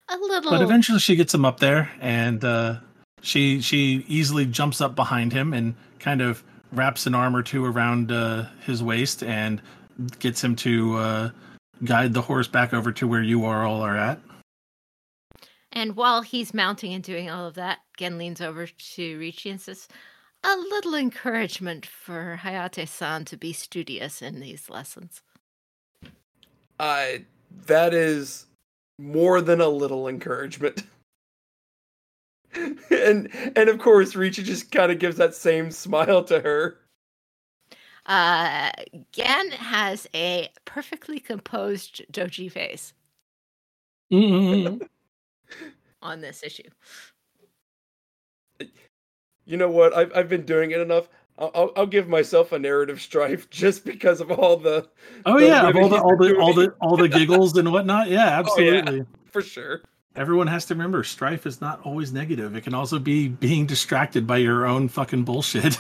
A 0.08 0.18
little. 0.18 0.52
But 0.52 0.62
eventually, 0.62 1.00
she 1.00 1.16
gets 1.16 1.34
him 1.34 1.46
up 1.46 1.60
there, 1.60 1.92
and 2.00 2.44
uh, 2.44 2.76
she 3.22 3.62
she 3.62 4.06
easily 4.08 4.46
jumps 4.46 4.82
up 4.82 4.96
behind 4.96 5.34
him 5.34 5.54
and 5.54 5.76
kind 6.00 6.22
of 6.22 6.44
wraps 6.72 7.08
an 7.08 7.16
arm 7.16 7.36
or 7.36 7.42
two 7.42 7.66
around 7.66 8.12
uh, 8.12 8.46
his 8.66 8.84
waist 8.84 9.24
and 9.24 9.62
gets 10.20 10.44
him 10.44 10.56
to 10.58 10.98
uh, 10.98 11.30
guide 11.84 12.14
the 12.14 12.22
horse 12.22 12.48
back 12.48 12.74
over 12.74 12.92
to 12.92 13.08
where 13.08 13.22
you 13.22 13.46
are 13.46 13.66
all 13.66 13.82
are 13.82 13.98
at. 13.98 14.20
And 15.72 15.96
while 15.96 16.22
he's 16.22 16.54
mounting 16.54 16.94
and 16.94 17.04
doing 17.04 17.30
all 17.30 17.48
of 17.48 17.56
that, 17.56 17.80
Gen 17.98 18.18
leans 18.18 18.40
over 18.42 18.66
to 18.68 19.20
Riichi 19.20 19.52
and 19.52 19.60
says, 19.60 19.88
A 20.48 20.56
little 20.58 20.94
encouragement 20.94 21.88
for 21.88 22.40
Hayate 22.44 22.88
san 22.88 23.26
to 23.26 23.38
be 23.38 23.52
studious 23.52 24.22
in 24.22 24.40
these 24.42 24.70
lessons. 24.70 25.24
I 26.80 27.26
that 27.68 27.94
is 27.96 28.46
more 29.00 29.42
than 29.42 29.60
a 29.62 29.70
little 29.70 30.08
encouragement. 30.08 30.84
and 32.56 33.30
and 33.56 33.70
of 33.70 33.80
course 33.80 34.14
Riichi 34.14 34.44
just 34.44 34.72
kind 34.72 34.92
of 34.92 35.00
gives 35.00 35.18
that 35.18 35.34
same 35.36 35.72
smile 35.72 36.24
to 36.26 36.42
her. 36.42 36.78
Uh, 38.06 38.72
Gen 39.12 39.50
has 39.52 40.08
a 40.14 40.50
perfectly 40.66 41.20
composed 41.20 42.04
doji 42.12 42.52
face 42.52 42.94
Mm-mm. 44.14 44.88
on 46.04 46.22
this 46.22 46.44
issue. 46.44 46.70
You 49.46 49.58
know 49.58 49.70
what? 49.70 49.96
I've 49.96 50.12
I've 50.16 50.30
been 50.30 50.46
doing 50.46 50.72
it 50.72 50.80
enough. 50.80 51.08
I'll 51.38 51.72
I'll, 51.76 51.86
give 51.86 52.08
myself 52.08 52.54
a 52.54 52.60
narrative 52.60 53.02
strife 53.02 53.50
just 53.50 53.84
because 53.86 54.22
of 54.22 54.32
all 54.32 54.56
the 54.58 54.88
Oh 55.26 55.40
The 55.40 55.46
yeah, 55.48 55.68
of 55.68 55.76
all 55.76 55.90
the 55.90 56.02
all 56.02 56.16
the 56.18 56.36
all 56.38 56.54
the 56.54 56.70
all 56.82 56.98
the 56.98 57.10
giggles 57.10 57.58
and 57.58 57.72
whatnot. 57.72 58.10
Yeah, 58.10 58.42
Oh, 58.48 58.60
yeah. 58.60 58.80
absolutely. 58.80 59.06
for 59.26 59.42
sure. 59.42 59.82
Everyone 60.16 60.48
has 60.48 60.66
to 60.68 60.74
remember 60.74 61.04
strife 61.04 61.46
is 61.46 61.60
not 61.60 61.82
always 61.82 62.14
negative. 62.14 62.56
It 62.56 62.62
can 62.62 62.74
also 62.74 63.00
be 63.00 63.28
being 63.28 63.66
distracted 63.66 64.26
by 64.26 64.38
your 64.38 64.66
own 64.66 64.88
fucking 64.88 65.24
bullshit. 65.26 65.78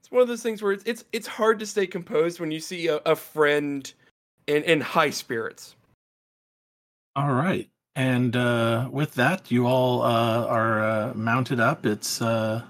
It's 0.00 0.10
one 0.10 0.22
of 0.22 0.28
those 0.28 0.42
things 0.42 0.62
where 0.62 0.72
it's 0.72 0.84
it's, 0.84 1.04
it's 1.12 1.26
hard 1.26 1.58
to 1.58 1.66
stay 1.66 1.86
composed 1.86 2.38
when 2.40 2.50
you 2.50 2.60
see 2.60 2.86
a, 2.88 2.96
a 3.06 3.16
friend 3.16 3.92
in, 4.46 4.62
in 4.64 4.80
high 4.80 5.10
spirits. 5.10 5.74
all 7.16 7.32
right. 7.32 7.68
And 7.96 8.34
uh, 8.34 8.88
with 8.90 9.14
that, 9.14 9.50
you 9.50 9.66
all 9.66 10.02
uh, 10.02 10.46
are 10.46 10.84
uh, 10.84 11.12
mounted 11.14 11.60
up. 11.60 11.86
It's 11.86 12.20
uh, 12.20 12.62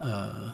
uh, 0.00 0.52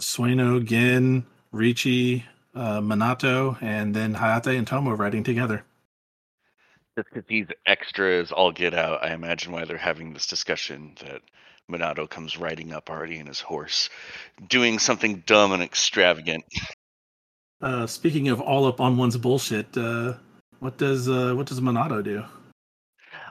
Sueno, 0.00 0.60
Gen, 0.60 1.24
Riichi, 1.54 2.24
uh, 2.54 2.80
Minato, 2.80 3.56
and 3.62 3.94
then 3.94 4.14
Hayate 4.14 4.56
and 4.58 4.66
Tomo 4.66 4.92
riding 4.92 5.22
together. 5.22 5.64
Just 6.98 7.08
because 7.10 7.28
he's 7.28 7.46
extra 7.66 8.20
as 8.20 8.32
all 8.32 8.50
get 8.50 8.74
out, 8.74 9.04
I 9.04 9.12
imagine 9.12 9.52
why 9.52 9.64
they're 9.64 9.76
having 9.78 10.12
this 10.12 10.26
discussion 10.26 10.96
that 11.04 11.22
Minato 11.70 12.10
comes 12.10 12.36
riding 12.36 12.72
up 12.72 12.90
already 12.90 13.18
in 13.18 13.26
his 13.26 13.40
horse, 13.40 13.88
doing 14.48 14.80
something 14.80 15.22
dumb 15.26 15.52
and 15.52 15.62
extravagant. 15.62 16.44
Uh, 17.62 17.86
speaking 17.86 18.28
of 18.28 18.40
all 18.40 18.66
up 18.66 18.80
on 18.80 18.96
one's 18.96 19.16
bullshit, 19.16 19.76
uh, 19.76 20.14
what 20.60 20.78
does 20.78 21.08
uh, 21.08 21.34
what 21.34 21.46
does 21.46 21.60
Minato 21.60 22.02
do? 22.04 22.24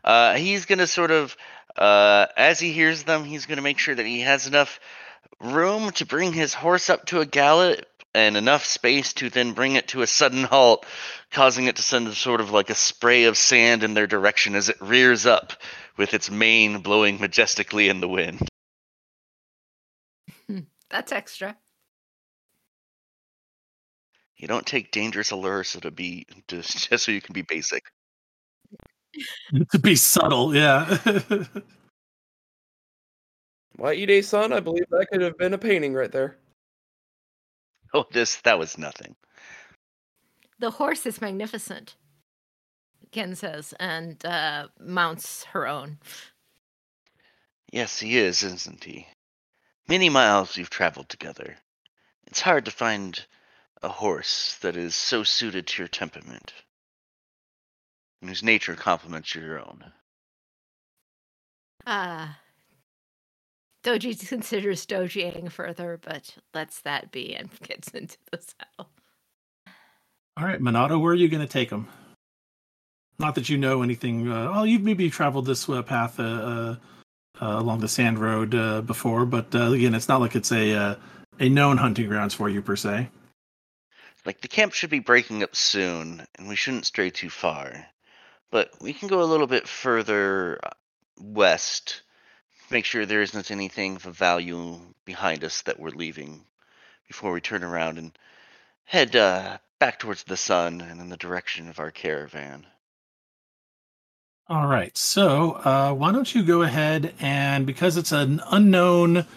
Uh, 0.03 0.35
he's 0.35 0.65
gonna 0.65 0.87
sort 0.87 1.11
of, 1.11 1.35
uh, 1.77 2.25
as 2.35 2.59
he 2.59 2.73
hears 2.73 3.03
them, 3.03 3.23
he's 3.23 3.45
gonna 3.45 3.61
make 3.61 3.79
sure 3.79 3.95
that 3.95 4.05
he 4.05 4.21
has 4.21 4.47
enough 4.47 4.79
room 5.39 5.91
to 5.91 6.05
bring 6.05 6.33
his 6.33 6.53
horse 6.53 6.89
up 6.89 7.05
to 7.05 7.21
a 7.21 7.25
gallop 7.25 7.85
and 8.13 8.35
enough 8.35 8.65
space 8.65 9.13
to 9.13 9.29
then 9.29 9.53
bring 9.53 9.75
it 9.75 9.89
to 9.89 10.01
a 10.01 10.07
sudden 10.07 10.43
halt, 10.43 10.85
causing 11.31 11.65
it 11.65 11.75
to 11.75 11.83
send 11.83 12.11
sort 12.13 12.41
of 12.41 12.51
like 12.51 12.69
a 12.69 12.75
spray 12.75 13.25
of 13.25 13.37
sand 13.37 13.83
in 13.83 13.93
their 13.93 14.07
direction 14.07 14.55
as 14.55 14.69
it 14.69 14.81
rears 14.81 15.25
up 15.25 15.53
with 15.97 16.13
its 16.13 16.31
mane 16.31 16.79
blowing 16.79 17.19
majestically 17.19 17.87
in 17.89 17.99
the 17.99 18.07
wind. 18.07 18.49
That's 20.89 21.11
extra. 21.11 21.55
You 24.39 24.47
don't 24.47 24.65
take 24.65 24.91
dangerous 24.91 25.29
allures 25.31 25.73
to 25.73 25.91
be 25.91 26.25
just, 26.47 26.89
just 26.89 27.05
so 27.05 27.11
you 27.11 27.21
can 27.21 27.33
be 27.33 27.43
basic. 27.43 27.83
to 29.71 29.79
be 29.79 29.95
subtle, 29.95 30.55
yeah. 30.55 30.97
Why 33.75 33.91
Ide 33.91 34.23
san, 34.25 34.51
I 34.51 34.59
believe 34.59 34.85
that 34.89 35.07
could 35.11 35.21
have 35.21 35.37
been 35.37 35.53
a 35.53 35.57
painting 35.57 35.93
right 35.93 36.11
there. 36.11 36.37
Oh, 37.93 38.05
this 38.11 38.35
that 38.41 38.59
was 38.59 38.77
nothing. 38.77 39.15
The 40.59 40.71
horse 40.71 41.05
is 41.05 41.21
magnificent, 41.21 41.95
Gen 43.11 43.35
says, 43.35 43.73
and 43.79 44.23
uh, 44.25 44.67
mounts 44.79 45.45
her 45.45 45.65
own. 45.65 45.97
Yes, 47.71 47.99
he 47.99 48.17
is, 48.17 48.43
isn't 48.43 48.83
he? 48.83 49.07
Many 49.87 50.09
miles 50.09 50.57
we've 50.57 50.69
traveled 50.69 51.07
together. 51.09 51.55
It's 52.27 52.41
hard 52.41 52.65
to 52.65 52.71
find 52.71 53.25
a 53.81 53.89
horse 53.89 54.57
that 54.61 54.75
is 54.75 54.95
so 54.95 55.23
suited 55.23 55.67
to 55.67 55.83
your 55.83 55.87
temperament, 55.87 56.53
and 58.21 58.29
whose 58.29 58.43
nature 58.43 58.75
complements 58.75 59.35
your 59.35 59.59
own. 59.59 59.85
Uh, 61.85 62.27
Doji 63.83 64.27
considers 64.27 64.85
dojiing 64.85 65.51
further, 65.51 65.99
but 66.01 66.37
lets 66.53 66.81
that 66.81 67.11
be 67.11 67.35
and 67.35 67.49
gets 67.61 67.89
into 67.89 68.17
the 68.31 68.39
saddle. 68.39 68.91
all 70.37 70.45
right, 70.45 70.61
Minato, 70.61 70.99
where 70.99 71.13
are 71.13 71.15
you 71.15 71.29
going 71.29 71.45
to 71.45 71.51
take 71.51 71.69
him? 71.69 71.87
Not 73.17 73.35
that 73.35 73.49
you 73.49 73.57
know 73.57 73.81
anything. 73.81 74.31
Uh, 74.31 74.51
well, 74.51 74.65
you've 74.65 74.81
maybe 74.81 75.09
traveled 75.09 75.45
this 75.45 75.67
uh, 75.67 75.81
path 75.81 76.19
uh, 76.19 76.23
uh, 76.23 76.75
uh, 77.41 77.59
along 77.59 77.79
the 77.79 77.87
sand 77.87 78.17
road 78.17 78.55
uh, 78.55 78.81
before, 78.81 79.25
but 79.25 79.53
uh, 79.53 79.71
again, 79.71 79.93
it's 79.93 80.07
not 80.07 80.21
like 80.21 80.35
it's 80.35 80.51
a 80.53 80.73
uh, 80.73 80.95
a 81.39 81.49
known 81.49 81.77
hunting 81.77 82.07
grounds 82.07 82.33
for 82.33 82.49
you 82.49 82.61
per 82.61 82.77
se. 82.77 83.09
Like 84.25 84.41
the 84.41 84.47
camp 84.47 84.73
should 84.73 84.89
be 84.89 84.99
breaking 84.99 85.43
up 85.43 85.55
soon, 85.55 86.25
and 86.35 86.47
we 86.47 86.55
shouldn't 86.55 86.85
stray 86.85 87.09
too 87.09 87.29
far. 87.29 87.87
But 88.51 88.71
we 88.81 88.93
can 88.93 89.07
go 89.07 89.21
a 89.21 89.31
little 89.31 89.47
bit 89.47 89.67
further 89.67 90.59
uh, 90.63 90.69
west. 91.19 92.01
Make 92.69 92.85
sure 92.85 93.05
there 93.05 93.21
isn't 93.21 93.51
anything 93.51 93.95
of 93.95 94.17
value 94.17 94.79
behind 95.05 95.43
us 95.43 95.61
that 95.63 95.79
we're 95.79 95.89
leaving 95.89 96.45
before 97.07 97.31
we 97.31 97.41
turn 97.41 97.63
around 97.63 97.97
and 97.97 98.11
head 98.85 99.15
uh, 99.15 99.57
back 99.79 99.99
towards 99.99 100.23
the 100.23 100.37
sun 100.37 100.81
and 100.81 100.99
in 100.99 101.09
the 101.09 101.17
direction 101.17 101.69
of 101.69 101.79
our 101.79 101.91
caravan. 101.91 102.65
All 104.47 104.67
right. 104.67 104.95
So, 104.97 105.53
uh, 105.63 105.93
why 105.93 106.11
don't 106.11 106.33
you 106.33 106.43
go 106.43 106.63
ahead 106.63 107.13
and 107.19 107.65
because 107.67 107.97
it's 107.97 108.11
an 108.11 108.41
unknown 108.47 109.27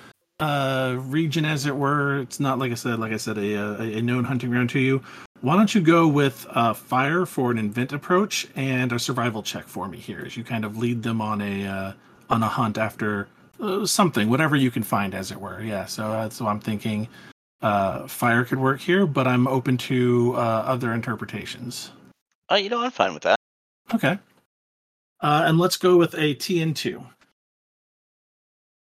uh, 0.41 0.97
region, 0.99 1.45
as 1.45 1.67
it 1.67 1.77
were, 1.77 2.19
it's 2.19 2.41
not 2.41 2.59
like 2.59 2.73
I 2.73 2.75
said, 2.75 2.99
like 2.99 3.13
I 3.13 3.17
said, 3.17 3.39
a, 3.39 3.55
a, 3.55 3.99
a 3.99 4.03
known 4.03 4.25
hunting 4.25 4.51
ground 4.51 4.71
to 4.71 4.81
you. 4.81 5.03
Why 5.41 5.57
don't 5.57 5.75
you 5.75 5.81
go 5.81 6.07
with 6.07 6.47
uh, 6.51 6.73
fire 6.73 7.27
for 7.27 7.51
an 7.51 7.59
invent 7.59 7.93
approach 7.93 8.47
and 8.55 8.93
a 8.93 8.99
survival 8.99 9.43
check 9.43 9.65
for 9.67 9.89
me 9.89 9.99
here, 9.99 10.23
as 10.25 10.37
you 10.37 10.45
kind 10.45 10.65
of 10.65 10.77
lead 10.77 11.03
them 11.03 11.21
on 11.21 11.41
a 11.41 11.67
uh, 11.67 11.93
on 12.31 12.43
a 12.43 12.49
hunt 12.49 12.79
after 12.79 13.29
uh, 13.61 13.85
something, 13.87 14.31
whatever 14.31 14.57
you 14.57 14.71
can 14.71 14.83
find, 14.83 15.15
as 15.15 15.31
it 15.31 15.41
were. 15.41 15.61
Yeah. 15.61 15.87
So 15.87 16.11
that's 16.13 16.41
what 16.41 16.51
I'm 16.51 16.61
thinking. 16.61 17.09
Uh, 17.61 18.07
fire 18.09 18.45
could 18.45 18.59
work 18.59 18.81
here, 18.81 19.07
but 19.07 19.27
I'm 19.27 19.47
open 19.47 19.77
to 19.79 20.35
uh, 20.35 20.39
other 20.39 20.93
interpretations. 20.93 21.93
Oh, 22.49 22.57
you 22.57 22.69
know, 22.69 22.81
I'm 22.81 22.91
fine 22.91 23.15
with 23.15 23.23
that. 23.23 23.37
Okay. 23.95 24.19
Uh, 25.21 25.45
and 25.47 25.59
let's 25.59 25.77
go 25.77 25.97
with 25.97 26.15
a 26.15 26.35
TN2. 26.35 27.05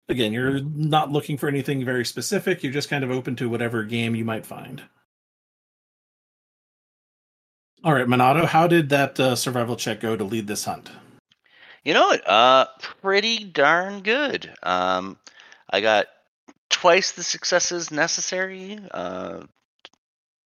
Again, 0.10 0.34
you're 0.34 0.60
not 0.62 1.12
looking 1.12 1.38
for 1.38 1.48
anything 1.48 1.86
very 1.86 2.06
specific. 2.06 2.62
You're 2.62 2.74
just 2.74 2.90
kind 2.90 3.04
of 3.04 3.12
open 3.12 3.36
to 3.38 3.50
whatever 3.50 3.84
game 3.84 4.16
you 4.16 4.26
might 4.26 4.46
find. 4.46 4.84
All 7.84 7.94
right, 7.94 8.08
Minato, 8.08 8.46
how 8.46 8.68
did 8.68 8.90
that 8.90 9.20
uh, 9.20 9.36
survival 9.36 9.76
check 9.76 10.00
go 10.00 10.16
to 10.16 10.24
lead 10.24 10.48
this 10.48 10.66
hunt? 10.66 10.90
You 11.84 11.94
know 11.94 12.08
what? 12.08 12.28
Uh, 12.28 12.68
pretty 13.02 13.44
darn 13.44 14.02
good. 14.02 14.54
Um, 14.64 15.18
I 15.70 15.82
got 15.82 16.08
twice 16.70 17.12
the 17.12 17.24
successes 17.24 17.92
necessary 17.92 18.80
uh, 18.92 19.42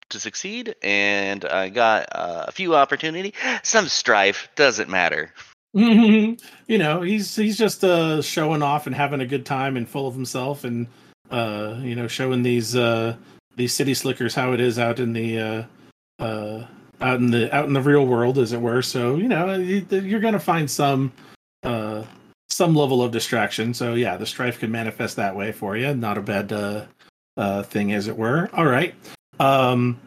to 0.10 0.20
succeed, 0.20 0.76
and 0.82 1.46
I 1.46 1.70
got 1.70 2.08
uh, 2.12 2.46
a 2.48 2.52
few 2.52 2.76
opportunity. 2.76 3.34
Some 3.62 3.88
strife 3.88 4.50
doesn't 4.56 4.90
matter. 4.90 5.32
you 5.74 6.38
know, 6.78 7.02
he's 7.02 7.36
he's 7.36 7.58
just 7.58 7.84
uh, 7.84 8.22
showing 8.22 8.62
off 8.62 8.88
and 8.88 8.96
having 8.96 9.22
a 9.22 9.26
good 9.26 9.46
time 9.46 9.78
and 9.78 9.88
full 9.88 10.08
of 10.08 10.14
himself, 10.16 10.64
and 10.64 10.88
uh, 11.30 11.76
you 11.82 11.96
know, 11.96 12.08
showing 12.08 12.42
these 12.44 12.76
uh, 12.76 13.16
these 13.56 13.74
city 13.74 13.94
slickers 13.94 14.34
how 14.34 14.54
it 14.54 14.60
is 14.60 14.80
out 14.80 15.00
in 15.00 15.14
the 15.14 15.40
uh, 15.40 15.64
uh, 16.24 16.66
out 17.02 17.20
in 17.20 17.30
the 17.32 17.54
out 17.56 17.66
in 17.66 17.74
the 17.74 17.82
real 17.82 18.06
world, 18.08 18.38
as 18.38 18.54
it 18.54 18.62
were. 18.62 18.82
So 18.82 19.18
you 19.18 19.28
know, 19.28 19.56
you- 19.56 19.86
you're 19.92 20.20
gonna 20.20 20.40
find 20.40 20.70
some 20.72 21.12
uh, 21.64 22.04
some 22.50 22.74
level 22.76 23.04
of 23.04 23.12
distraction. 23.12 23.74
So 23.74 23.94
yeah, 23.94 24.18
the 24.18 24.26
strife 24.26 24.60
can 24.60 24.72
manifest 24.72 25.16
that 25.18 25.36
way 25.36 25.52
for 25.52 25.76
you. 25.78 25.94
Not 25.94 26.18
a 26.18 26.22
bad 26.22 26.50
thing, 27.68 27.94
as 27.94 28.08
it 28.08 28.18
were. 28.18 28.50
All 28.54 28.66
right. 28.66 28.96
Um, 29.40 30.00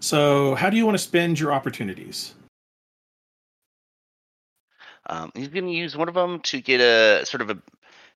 so 0.00 0.54
how 0.54 0.70
do 0.70 0.76
you 0.76 0.86
want 0.86 0.94
to 0.96 1.02
spend 1.02 1.38
your 1.38 1.52
opportunities? 1.52 2.34
Um, 5.08 5.32
he's 5.34 5.48
going 5.48 5.66
to 5.66 5.72
use 5.72 5.96
one 5.96 6.08
of 6.08 6.14
them 6.14 6.40
to 6.40 6.60
get 6.60 6.80
a 6.80 7.24
sort 7.24 7.40
of 7.40 7.50
a 7.50 7.58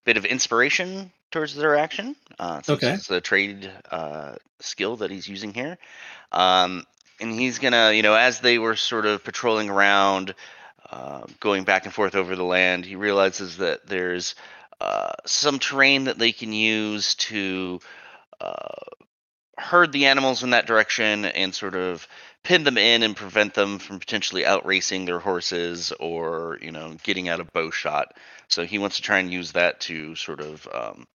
bit 0.04 0.16
of 0.16 0.24
inspiration 0.24 1.12
towards 1.30 1.54
their 1.54 1.76
action. 1.76 2.16
Uh, 2.38 2.62
since 2.62 2.82
Okay. 2.82 2.94
It's 2.94 3.10
a 3.10 3.20
trade 3.20 3.70
uh, 3.90 4.34
skill 4.60 4.96
that 4.96 5.10
he's 5.10 5.28
using 5.28 5.54
here. 5.54 5.78
Um, 6.30 6.84
and 7.20 7.32
he's 7.32 7.58
going 7.58 7.72
to, 7.72 7.94
you 7.94 8.02
know, 8.02 8.14
as 8.14 8.40
they 8.40 8.58
were 8.58 8.76
sort 8.76 9.06
of 9.06 9.24
patrolling 9.24 9.70
around, 9.70 10.34
uh, 10.90 11.22
going 11.40 11.64
back 11.64 11.84
and 11.84 11.94
forth 11.94 12.14
over 12.14 12.36
the 12.36 12.44
land, 12.44 12.84
he 12.84 12.96
realizes 12.96 13.58
that 13.58 13.86
there's 13.86 14.34
uh, 14.80 15.12
some 15.24 15.58
terrain 15.58 16.04
that 16.04 16.18
they 16.18 16.32
can 16.32 16.52
use 16.52 17.14
to 17.14 17.80
uh, 18.40 18.74
herd 19.56 19.92
the 19.92 20.06
animals 20.06 20.42
in 20.42 20.50
that 20.50 20.66
direction 20.66 21.24
and 21.24 21.54
sort 21.54 21.76
of 21.76 22.06
pin 22.44 22.64
them 22.64 22.78
in 22.78 23.02
and 23.02 23.16
prevent 23.16 23.54
them 23.54 23.78
from 23.78 23.98
potentially 24.00 24.46
outracing 24.46 25.04
their 25.04 25.20
horses 25.20 25.92
or 26.00 26.58
you 26.62 26.72
know 26.72 26.96
getting 27.04 27.28
out 27.28 27.40
of 27.40 27.52
bow 27.52 27.70
shot 27.70 28.16
so 28.48 28.64
he 28.64 28.78
wants 28.78 28.96
to 28.96 29.02
try 29.02 29.18
and 29.18 29.32
use 29.32 29.52
that 29.52 29.80
to 29.80 30.14
sort 30.16 30.40
of 30.40 30.68
um, 30.74 31.06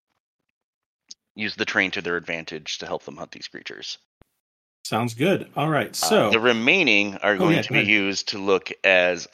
use 1.36 1.56
the 1.56 1.66
train 1.66 1.92
to 1.92 2.02
their 2.02 2.18
advantage 2.18 2.80
to 2.80 2.86
help 2.88 3.04
them 3.04 3.18
hunt 3.18 3.32
these 3.32 3.48
creatures 3.48 3.98
Sounds 4.86 5.14
good. 5.16 5.52
All 5.56 5.70
right. 5.70 5.90
Uh, 5.90 5.94
So 5.94 6.32
the 6.32 6.40
remaining 6.40 7.18
are 7.18 7.38
Oh, 7.40 7.40
going 7.40 7.56
yeah, 7.56 7.62
to 7.64 7.74
be 7.74 7.80
ahead. 7.80 7.92
used 7.92 8.30
to 8.30 8.40
look 8.40 8.72
as 8.84 9.28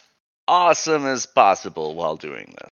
awesome 0.48 1.06
as 1.06 1.26
possible 1.28 1.96
while 1.96 2.18
doing 2.18 2.56
this 2.60 2.70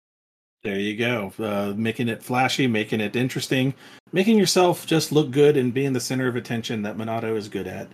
There 0.63 0.79
you 0.79 0.95
go. 0.95 1.33
Uh, 1.39 1.73
making 1.75 2.07
it 2.07 2.21
flashy, 2.21 2.67
making 2.67 3.01
it 3.01 3.15
interesting, 3.15 3.73
making 4.11 4.37
yourself 4.37 4.85
just 4.85 5.11
look 5.11 5.31
good 5.31 5.57
and 5.57 5.73
being 5.73 5.93
the 5.93 5.99
center 5.99 6.27
of 6.27 6.35
attention 6.35 6.83
that 6.83 6.97
Minato 6.97 7.35
is 7.35 7.49
good 7.49 7.65
at. 7.67 7.87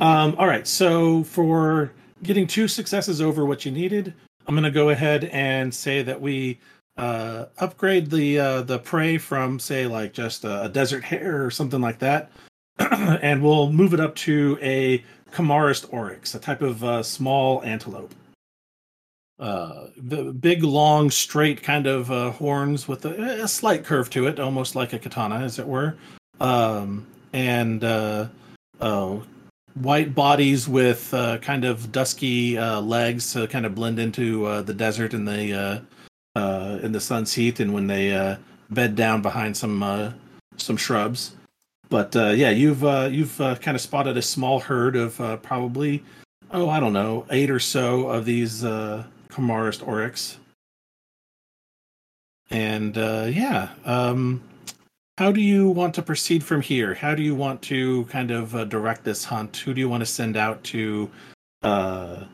um, 0.00 0.36
all 0.38 0.46
right. 0.46 0.66
So 0.66 1.24
for 1.24 1.92
getting 2.22 2.46
two 2.46 2.68
successes 2.68 3.20
over 3.20 3.44
what 3.44 3.64
you 3.64 3.72
needed, 3.72 4.14
I'm 4.46 4.54
going 4.54 4.64
to 4.64 4.70
go 4.70 4.90
ahead 4.90 5.24
and 5.26 5.74
say 5.74 6.02
that 6.02 6.20
we 6.20 6.60
uh, 6.96 7.46
upgrade 7.58 8.10
the 8.10 8.38
uh, 8.38 8.62
the 8.62 8.78
prey 8.78 9.18
from 9.18 9.58
say 9.58 9.86
like 9.86 10.12
just 10.12 10.44
a, 10.44 10.64
a 10.64 10.68
desert 10.68 11.02
hare 11.04 11.44
or 11.44 11.50
something 11.50 11.80
like 11.80 11.98
that, 12.00 12.30
and 12.78 13.42
we'll 13.42 13.72
move 13.72 13.94
it 13.94 14.00
up 14.00 14.14
to 14.16 14.58
a 14.62 15.02
Camarist 15.32 15.86
oryx, 15.90 16.34
a 16.34 16.38
type 16.38 16.60
of 16.62 16.84
uh, 16.84 17.02
small 17.02 17.62
antelope 17.62 18.14
uh 19.38 19.86
the 19.96 20.32
big 20.32 20.62
long 20.62 21.10
straight 21.10 21.62
kind 21.62 21.86
of 21.86 22.10
uh, 22.10 22.30
horns 22.32 22.86
with 22.86 23.04
a, 23.04 23.42
a 23.42 23.48
slight 23.48 23.84
curve 23.84 24.10
to 24.10 24.26
it 24.26 24.38
almost 24.38 24.74
like 24.76 24.92
a 24.92 24.98
katana 24.98 25.36
as 25.36 25.58
it 25.58 25.66
were. 25.66 25.96
Um 26.40 27.06
and 27.32 27.82
uh 27.82 28.28
uh 28.80 29.18
white 29.74 30.14
bodies 30.14 30.68
with 30.68 31.12
uh, 31.14 31.38
kind 31.38 31.64
of 31.64 31.92
dusky 31.92 32.58
uh, 32.58 32.80
legs 32.80 33.32
to 33.32 33.46
kind 33.48 33.64
of 33.66 33.74
blend 33.74 33.98
into 33.98 34.62
the 34.62 34.74
desert 34.74 35.14
in 35.14 35.24
the 35.24 35.52
uh, 35.52 36.38
uh, 36.38 36.78
in 36.82 36.92
the 36.92 37.00
sun's 37.00 37.32
heat 37.32 37.60
and 37.60 37.72
when 37.72 37.86
they 37.86 38.12
uh, 38.12 38.36
bed 38.70 38.96
down 38.96 39.22
behind 39.22 39.56
some 39.56 39.82
uh, 39.82 40.12
some 40.56 40.76
shrubs. 40.76 41.32
But 41.88 42.14
yeah 42.14 42.50
you've 42.50 42.82
you've 43.12 43.36
kind 43.36 43.74
of 43.74 43.80
spotted 43.80 44.16
a 44.16 44.22
small 44.22 44.60
herd 44.60 44.96
of 44.96 45.42
probably 45.42 46.02
oh 46.52 46.70
i 46.70 46.80
don't 46.80 46.94
know 46.94 47.26
eight 47.30 47.50
or 47.50 47.58
so 47.58 48.08
of 48.08 48.24
these 48.24 48.64
uh 48.64 49.04
Camarist 49.34 49.86
Oryx. 49.86 50.38
And 52.50 52.98
uh, 52.98 53.26
yeah, 53.30 53.70
um, 53.84 54.42
how 55.18 55.32
do 55.32 55.40
you 55.40 55.68
want 55.68 55.94
to 55.94 56.02
proceed 56.02 56.44
from 56.44 56.60
here? 56.60 56.94
How 56.94 57.14
do 57.14 57.22
you 57.22 57.34
want 57.34 57.62
to 57.62 58.04
kind 58.06 58.30
of 58.30 58.54
uh, 58.54 58.64
direct 58.64 59.04
this 59.04 59.24
hunt? 59.24 59.56
Who 59.58 59.74
do 59.74 59.80
you 59.80 59.88
want 59.88 60.02
to 60.02 60.06
send 60.06 60.36
out 60.36 60.62
to 60.64 61.10
uh, 61.62 62.24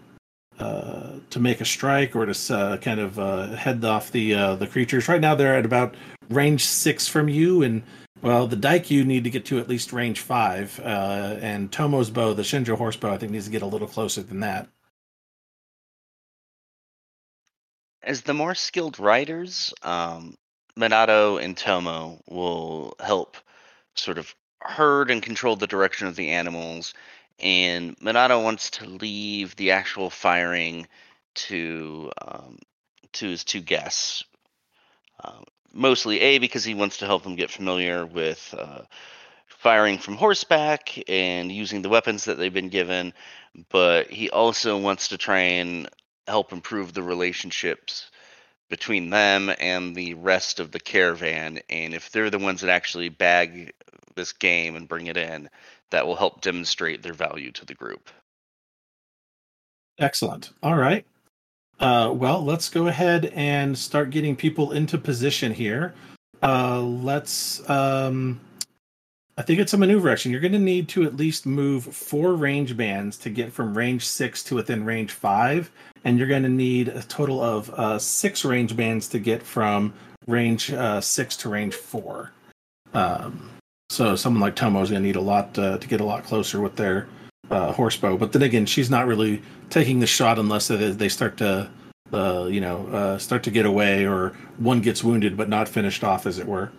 uh, 0.59 1.11
to 1.31 1.39
make 1.39 1.61
a 1.61 1.65
strike 1.65 2.17
or 2.17 2.27
to 2.27 2.55
uh, 2.55 2.77
kind 2.79 2.99
of 2.99 3.19
uh, 3.19 3.49
head 3.49 3.85
off 3.85 4.11
the 4.11 4.35
uh, 4.35 4.55
the 4.57 4.67
creatures? 4.67 5.09
Right 5.09 5.21
now, 5.21 5.35
they're 5.35 5.57
at 5.57 5.65
about 5.65 5.95
range 6.31 6.65
six 6.65 7.07
from 7.07 7.29
you, 7.29 7.63
and 7.63 7.83
well, 8.23 8.47
the 8.47 8.57
Daikyu 8.57 8.91
you 8.91 9.05
need 9.05 9.25
to 9.25 9.31
get 9.31 9.45
to 9.47 9.59
at 9.59 9.69
least 9.69 9.93
range 9.93 10.21
five, 10.21 10.81
uh, 10.81 11.37
and 11.41 11.71
Tomo's 11.71 12.11
bow, 12.11 12.35
the 12.35 12.43
Shinjo 12.43 12.77
horse 12.77 12.97
bow, 12.97 13.13
I 13.13 13.19
think 13.19 13.33
needs 13.33 13.45
to 13.45 13.53
get 13.53 13.63
a 13.63 13.67
little 13.67 13.89
closer 13.89 14.23
than 14.23 14.41
that. 14.41 14.69
As 18.03 18.23
the 18.23 18.35
more 18.35 18.55
skilled 18.55 18.99
riders, 18.99 19.73
um, 19.83 20.37
Minato 20.77 21.43
and 21.43 21.57
Tomo 21.57 22.21
will 22.29 22.95
help 23.01 23.37
sort 23.95 24.19
of 24.19 24.35
herd 24.61 25.11
and 25.11 25.23
control 25.23 25.57
the 25.57 25.67
direction 25.67 26.07
of 26.07 26.17
the 26.17 26.31
animals. 26.31 26.95
And 27.39 27.97
Minato 27.99 28.43
wants 28.43 28.71
to 28.71 28.87
leave 28.87 29.57
the 29.57 29.73
actual 29.73 30.11
firing 30.11 30.87
to 31.35 32.11
um, 32.21 32.59
to 33.13 33.29
his 33.29 33.45
two 33.45 33.61
guests. 33.61 34.25
Um, 35.23 35.45
mostly 35.73 36.21
A 36.21 36.39
because 36.39 36.65
he 36.65 36.75
wants 36.75 36.99
to 36.99 37.07
help 37.07 37.23
them 37.23 37.37
get 37.37 37.51
familiar 37.51 38.07
with 38.07 38.55
uh, 38.57 38.83
firing 39.47 39.99
from 39.99 40.17
horseback 40.17 40.99
and 41.09 41.51
using 41.51 41.83
the 41.83 41.89
weapons 41.89 42.25
that 42.25 42.39
they've 42.39 42.53
been 42.53 42.69
given, 42.69 43.13
but 43.71 44.11
he 44.11 44.31
also 44.31 44.79
wants 44.79 45.09
to 45.09 45.19
try 45.19 45.41
and 45.41 45.89
help 46.29 46.53
improve 46.53 46.93
the 46.93 47.03
relationships 47.03 48.11
between 48.69 49.11
them 49.11 49.51
and 49.59 49.97
the 49.97 50.15
rest 50.15 50.61
of 50.61 50.71
the 50.73 50.81
caravan. 50.81 51.61
And 51.71 51.95
if 51.95 52.11
they're 52.11 52.31
the 52.31 52.39
ones 52.39 52.61
that 52.61 52.71
actually 52.71 53.09
bag 53.09 53.73
this 54.15 54.33
game 54.33 54.77
and 54.77 54.89
bring 54.89 55.07
it 55.07 55.17
in, 55.17 55.49
that 55.91 56.07
will 56.07 56.17
help 56.17 56.43
demonstrate 56.43 57.03
their 57.03 57.15
value 57.15 57.51
to 57.53 57.65
the 57.65 57.75
group. 57.75 58.11
Excellent. 59.99 60.51
All 60.63 60.77
right. 60.77 61.05
Uh, 61.81 62.13
well, 62.15 62.45
let's 62.45 62.69
go 62.69 62.89
ahead 62.89 63.27
and 63.35 63.79
start 63.79 64.11
getting 64.11 64.37
people 64.37 64.73
into 64.73 64.99
position 64.99 65.53
here. 65.53 65.95
Uh, 66.43 66.81
let's. 66.81 67.69
Um, 67.69 68.41
I 69.39 69.43
think 69.43 69.61
it's 69.61 69.73
a 69.73 69.79
maneuver 69.79 70.09
action. 70.09 70.33
You're 70.33 70.41
going 70.41 70.51
to 70.51 70.59
need 70.59 70.89
to 70.89 71.05
at 71.05 71.17
least 71.17 71.47
move 71.47 71.85
four 71.85 72.35
range 72.35 72.77
bands 72.77 73.17
to 73.19 73.31
get 73.31 73.53
from 73.53 73.79
range 73.79 74.05
six 74.05 74.43
to 74.45 74.57
within 74.57 74.85
range 74.85 75.13
five, 75.13 75.71
and 76.05 76.19
you're 76.19 76.27
going 76.27 76.43
to 76.43 76.49
need 76.49 76.89
a 76.89 77.03
total 77.05 77.41
of 77.41 77.71
uh, 77.71 78.01
six 78.01 78.45
range 78.45 78.75
bands 78.75 79.07
to 79.11 79.21
get 79.21 79.45
from 79.45 79.95
range 80.27 80.73
uh, 80.73 81.01
six 81.01 81.37
to 81.37 81.49
range 81.49 81.75
four. 81.75 82.33
Um, 82.95 83.49
so 83.91 84.17
someone 84.17 84.41
like 84.41 84.57
Tomo 84.57 84.83
is 84.83 84.91
going 84.91 85.03
to 85.03 85.07
need 85.07 85.15
a 85.15 85.21
lot 85.21 85.57
uh, 85.57 85.79
to 85.79 85.87
get 85.87 86.01
a 86.01 86.05
lot 86.05 86.25
closer 86.25 86.61
with 86.61 86.75
their 86.75 87.07
uh, 87.49 87.73
horsebow. 87.73 88.19
But 88.19 88.33
then 88.33 88.43
again, 88.43 88.67
she's 88.67 88.91
not 88.91 89.07
really 89.07 89.41
taking 89.71 90.01
the 90.01 90.07
shot 90.09 90.41
unless 90.41 90.67
they, 90.67 90.91
they 90.91 91.09
start 91.09 91.37
to, 91.37 91.71
uh, 92.13 92.49
you 92.51 92.61
know, 92.61 92.89
uh, 92.89 93.19
start 93.19 93.45
to 93.45 93.53
get 93.53 93.67
away 93.67 94.05
or 94.05 94.31
one 94.57 94.81
gets 94.81 95.05
wounded 95.05 95.37
but 95.37 95.49
not 95.49 95.69
finished 95.69 96.03
off, 96.03 96.27
as 96.27 96.41
it 96.41 96.47
were. 96.47 96.73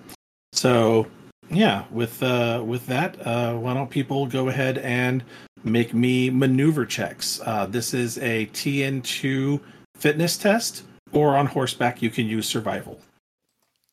So 0.52 1.08
yeah, 1.50 1.86
with 1.92 2.22
uh, 2.22 2.64
with 2.66 2.86
that, 2.88 3.26
uh, 3.26 3.54
why 3.56 3.74
don't 3.74 3.90
people 3.90 4.28
go 4.28 4.50
ahead 4.50 4.78
and 4.80 5.24
make 5.64 5.94
me 5.94 6.30
maneuver 6.30 6.86
checks? 6.86 7.42
Uh, 7.44 7.66
this 7.66 7.94
is 7.94 8.18
a 8.20 8.46
TN2 8.48 9.60
fitness 9.96 10.38
test, 10.38 10.84
or 11.12 11.36
on 11.36 11.48
horseback 11.48 12.02
you 12.02 12.10
can 12.10 12.26
use 12.28 12.48
survival. 12.48 13.00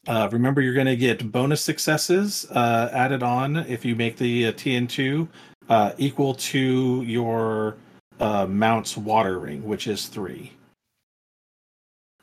Uh, 0.06 0.28
remember, 0.30 0.60
you're 0.60 0.74
going 0.74 0.86
to 0.86 0.96
get 0.96 1.32
bonus 1.32 1.60
successes 1.60 2.46
uh, 2.52 2.88
added 2.92 3.22
on 3.22 3.56
if 3.56 3.84
you 3.84 3.96
make 3.96 4.16
the 4.16 4.46
uh, 4.46 4.52
TN2 4.52 5.26
uh, 5.68 5.92
equal 5.98 6.34
to 6.34 7.02
your 7.02 7.76
uh, 8.20 8.46
mount's 8.46 8.96
water 8.96 9.38
ring, 9.38 9.64
which 9.64 9.88
is 9.88 10.06
three. 10.06 10.52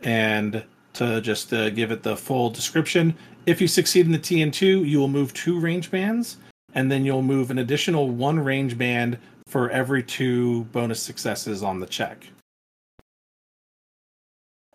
And 0.02 0.64
to 0.94 1.22
just 1.22 1.54
uh, 1.54 1.70
give 1.70 1.92
it 1.92 2.04
the 2.04 2.16
full 2.16 2.50
description. 2.50 3.16
If 3.46 3.60
you 3.60 3.68
succeed 3.68 4.06
in 4.06 4.12
the 4.12 4.20
TN2, 4.20 4.88
you 4.88 5.00
will 5.00 5.08
move 5.08 5.34
two 5.34 5.60
range 5.60 5.92
bands, 5.92 6.38
and 6.74 6.92
then 6.92 7.04
you'll 7.04 7.22
move 7.22 7.52
an 7.52 7.60
additional 7.60 8.10
one 8.10 8.40
range 8.40 8.78
band 8.78 9.18
for 9.48 9.70
every 9.70 10.04
two 10.04 10.64
bonus 10.66 11.02
successes 11.02 11.64
on 11.64 11.80
the 11.80 11.86
check. 11.86 12.28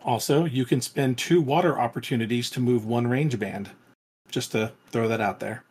Also, 0.04 0.44
you 0.44 0.64
can 0.64 0.80
spend 0.80 1.18
two 1.18 1.40
water 1.40 1.78
opportunities 1.78 2.50
to 2.50 2.60
move 2.60 2.86
one 2.86 3.06
range 3.06 3.38
band. 3.38 3.70
Just 4.30 4.52
to 4.52 4.72
throw 4.90 5.08
that 5.08 5.20
out 5.20 5.40
there. 5.40 5.64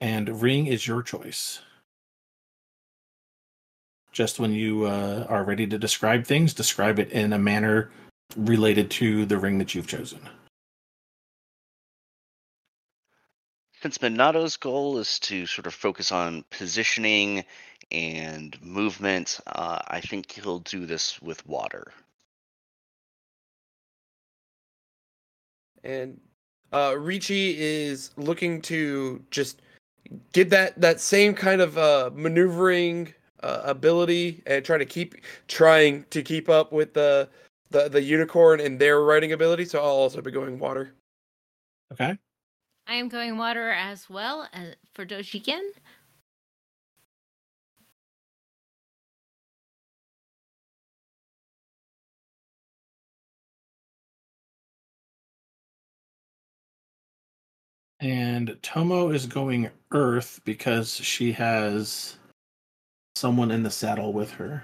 And 0.00 0.40
ring 0.40 0.66
is 0.66 0.86
your 0.86 1.02
choice. 1.02 1.60
Just 4.12 4.40
when 4.40 4.52
you 4.52 4.84
uh, 4.84 5.26
are 5.28 5.44
ready 5.44 5.66
to 5.66 5.78
describe 5.78 6.24
things, 6.24 6.52
describe 6.52 6.98
it 6.98 7.10
in 7.10 7.32
a 7.32 7.38
manner 7.38 7.90
related 8.36 8.90
to 8.90 9.24
the 9.26 9.38
ring 9.38 9.58
that 9.58 9.74
you've 9.74 9.86
chosen. 9.86 10.20
Since 13.82 13.98
Minato's 13.98 14.56
goal 14.56 14.98
is 14.98 15.18
to 15.20 15.46
sort 15.46 15.66
of 15.66 15.74
focus 15.74 16.12
on 16.12 16.44
positioning 16.50 17.44
and 17.90 18.60
movement, 18.62 19.40
uh, 19.46 19.78
I 19.88 20.00
think 20.00 20.30
he'll 20.30 20.58
do 20.58 20.86
this 20.86 21.20
with 21.22 21.46
water. 21.46 21.92
And 25.82 26.20
uh, 26.72 26.90
Riichi 26.90 27.54
is 27.56 28.10
looking 28.16 28.60
to 28.62 29.24
just 29.30 29.62
get 30.32 30.50
that 30.50 30.78
that 30.80 31.00
same 31.00 31.34
kind 31.34 31.60
of 31.60 31.78
uh, 31.78 32.10
maneuvering 32.14 33.14
uh, 33.42 33.62
ability 33.64 34.42
and 34.46 34.64
trying 34.64 34.80
to 34.80 34.86
keep 34.86 35.16
trying 35.48 36.04
to 36.10 36.22
keep 36.22 36.48
up 36.48 36.72
with 36.72 36.94
the 36.94 37.28
the 37.70 37.88
the 37.88 38.02
unicorn 38.02 38.60
and 38.60 38.78
their 38.78 39.02
riding 39.02 39.32
ability. 39.32 39.64
So 39.64 39.78
I'll 39.78 39.86
also 39.86 40.20
be 40.20 40.30
going 40.30 40.58
water. 40.58 40.94
Okay. 41.92 42.16
I 42.86 42.94
am 42.94 43.08
going 43.08 43.36
water 43.36 43.70
as 43.70 44.10
well 44.10 44.48
as 44.52 44.74
for 44.94 45.06
Dojigen. 45.06 45.60
And 58.00 58.56
Tomo 58.62 59.10
is 59.10 59.26
going 59.26 59.70
Earth 59.92 60.40
because 60.44 60.94
she 60.94 61.32
has 61.32 62.16
someone 63.20 63.50
in 63.50 63.62
the 63.62 63.70
saddle 63.70 64.12
with 64.14 64.32
her. 64.32 64.62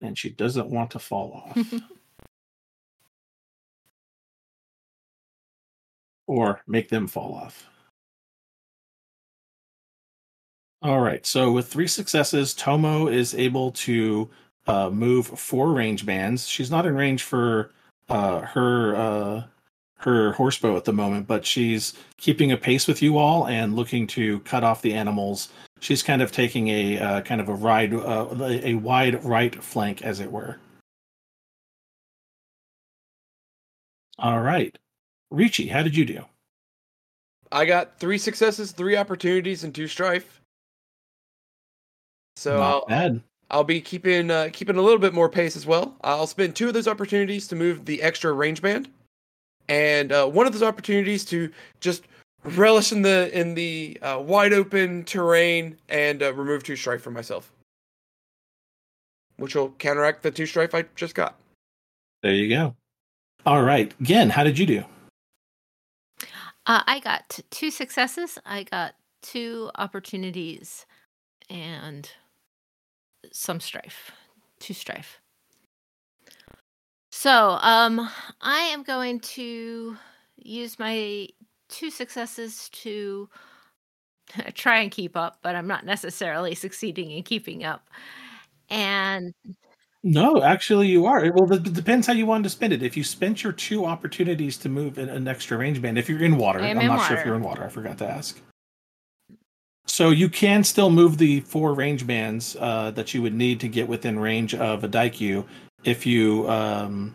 And 0.00 0.16
she 0.16 0.30
doesn't 0.30 0.70
want 0.70 0.90
to 0.92 0.98
fall 0.98 1.32
off. 1.34 1.74
or 6.26 6.62
make 6.66 6.88
them 6.88 7.06
fall 7.06 7.34
off. 7.34 7.66
All 10.82 11.00
right, 11.00 11.24
so 11.26 11.52
with 11.52 11.68
three 11.68 11.88
successes, 11.88 12.54
Tomo 12.54 13.08
is 13.08 13.34
able 13.34 13.72
to 13.72 14.30
uh, 14.66 14.88
move 14.90 15.26
four 15.26 15.72
range 15.72 16.06
bands. 16.06 16.48
She's 16.48 16.70
not 16.70 16.86
in 16.86 16.94
range 16.94 17.22
for 17.22 17.72
uh, 18.08 18.40
her 18.40 18.96
uh, 18.96 19.42
her 19.98 20.32
horsebow 20.34 20.76
at 20.76 20.84
the 20.84 20.92
moment, 20.92 21.26
but 21.26 21.44
she's 21.44 21.94
keeping 22.18 22.52
a 22.52 22.56
pace 22.56 22.86
with 22.86 23.02
you 23.02 23.18
all 23.18 23.46
and 23.46 23.74
looking 23.74 24.06
to 24.06 24.40
cut 24.40 24.62
off 24.62 24.82
the 24.82 24.94
animals. 24.94 25.48
She's 25.80 26.02
kind 26.02 26.22
of 26.22 26.32
taking 26.32 26.68
a 26.68 26.98
uh, 26.98 27.20
kind 27.22 27.40
of 27.40 27.48
a 27.48 27.54
ride, 27.54 27.94
uh, 27.94 28.28
a 28.40 28.74
wide 28.74 29.22
right 29.24 29.62
flank, 29.62 30.02
as 30.02 30.20
it 30.20 30.30
were. 30.30 30.58
All 34.18 34.40
right, 34.40 34.76
Riichi, 35.32 35.70
how 35.70 35.82
did 35.82 35.96
you 35.96 36.04
do? 36.04 36.24
I 37.52 37.64
got 37.64 37.98
three 37.98 38.18
successes, 38.18 38.72
three 38.72 38.96
opportunities, 38.96 39.64
and 39.64 39.74
two 39.74 39.86
strife. 39.86 40.40
So 42.36 42.58
Not 42.58 42.62
I'll, 42.62 42.86
bad. 42.86 43.22
I'll 43.50 43.64
be 43.64 43.80
keeping 43.80 44.30
uh, 44.30 44.50
keeping 44.52 44.76
a 44.76 44.82
little 44.82 44.98
bit 44.98 45.14
more 45.14 45.28
pace 45.28 45.56
as 45.56 45.66
well. 45.66 45.96
I'll 46.02 46.26
spend 46.26 46.56
two 46.56 46.68
of 46.68 46.74
those 46.74 46.88
opportunities 46.88 47.48
to 47.48 47.56
move 47.56 47.84
the 47.84 48.02
extra 48.02 48.32
range 48.32 48.60
band, 48.62 48.88
and 49.68 50.12
uh, 50.12 50.26
one 50.26 50.46
of 50.46 50.52
those 50.52 50.62
opportunities 50.62 51.24
to 51.26 51.50
just 51.80 52.04
relish 52.44 52.92
in 52.92 53.02
the 53.02 53.30
in 53.38 53.54
the 53.54 53.98
uh, 54.02 54.18
wide 54.20 54.52
open 54.52 55.04
terrain 55.04 55.76
and 55.88 56.22
uh, 56.22 56.32
remove 56.34 56.62
two 56.62 56.76
strife 56.76 57.02
for 57.02 57.10
myself, 57.10 57.52
which 59.36 59.54
will 59.54 59.70
counteract 59.78 60.22
the 60.22 60.30
two 60.30 60.46
strife 60.46 60.74
I 60.74 60.84
just 60.94 61.14
got. 61.14 61.36
There 62.22 62.34
you 62.34 62.48
go. 62.48 62.74
All 63.44 63.62
right, 63.62 63.94
Gen, 64.02 64.30
how 64.30 64.44
did 64.44 64.58
you 64.58 64.66
do? 64.66 64.84
Uh, 66.66 66.82
I 66.86 66.98
got 66.98 67.38
two 67.50 67.70
successes. 67.70 68.38
I 68.44 68.64
got 68.64 68.94
two 69.22 69.70
opportunities 69.76 70.84
and 71.48 72.10
some 73.32 73.60
strife. 73.60 74.10
Two 74.58 74.74
strife. 74.74 75.20
So, 77.26 77.58
um, 77.60 78.08
I 78.40 78.60
am 78.60 78.84
going 78.84 79.18
to 79.18 79.96
use 80.36 80.78
my 80.78 81.26
two 81.68 81.90
successes 81.90 82.68
to 82.68 83.28
try 84.54 84.78
and 84.78 84.92
keep 84.92 85.16
up, 85.16 85.38
but 85.42 85.56
I'm 85.56 85.66
not 85.66 85.84
necessarily 85.84 86.54
succeeding 86.54 87.10
in 87.10 87.24
keeping 87.24 87.64
up. 87.64 87.90
And 88.70 89.34
No, 90.04 90.40
actually, 90.44 90.86
you 90.86 91.06
are. 91.06 91.28
Well, 91.32 91.52
it 91.52 91.72
depends 91.72 92.06
how 92.06 92.12
you 92.12 92.26
want 92.26 92.44
to 92.44 92.50
spend 92.50 92.72
it. 92.72 92.84
If 92.84 92.96
you 92.96 93.02
spent 93.02 93.42
your 93.42 93.52
two 93.52 93.86
opportunities 93.86 94.56
to 94.58 94.68
move 94.68 94.96
an, 94.96 95.08
an 95.08 95.26
extra 95.26 95.58
range 95.58 95.82
band, 95.82 95.98
if 95.98 96.08
you're 96.08 96.22
in 96.22 96.36
water, 96.36 96.60
I 96.60 96.68
am 96.68 96.78
in 96.78 96.86
not 96.86 97.08
sure 97.08 97.16
if 97.16 97.26
you're 97.26 97.34
in 97.34 97.42
water. 97.42 97.64
I 97.64 97.68
forgot 97.70 97.98
to 97.98 98.08
ask. 98.08 98.40
So 99.88 100.10
you 100.10 100.28
can 100.28 100.62
still 100.62 100.90
move 100.90 101.18
the 101.18 101.40
four 101.40 101.74
range 101.74 102.06
bands 102.06 102.56
uh, 102.60 102.92
that 102.92 103.14
you 103.14 103.22
would 103.22 103.34
need 103.34 103.58
to 103.60 103.68
get 103.68 103.88
within 103.88 104.16
range 104.16 104.54
of 104.54 104.84
a 104.84 104.88
Daikyu 104.88 105.44
if 105.86 106.04
you, 106.04 106.48
um, 106.50 107.14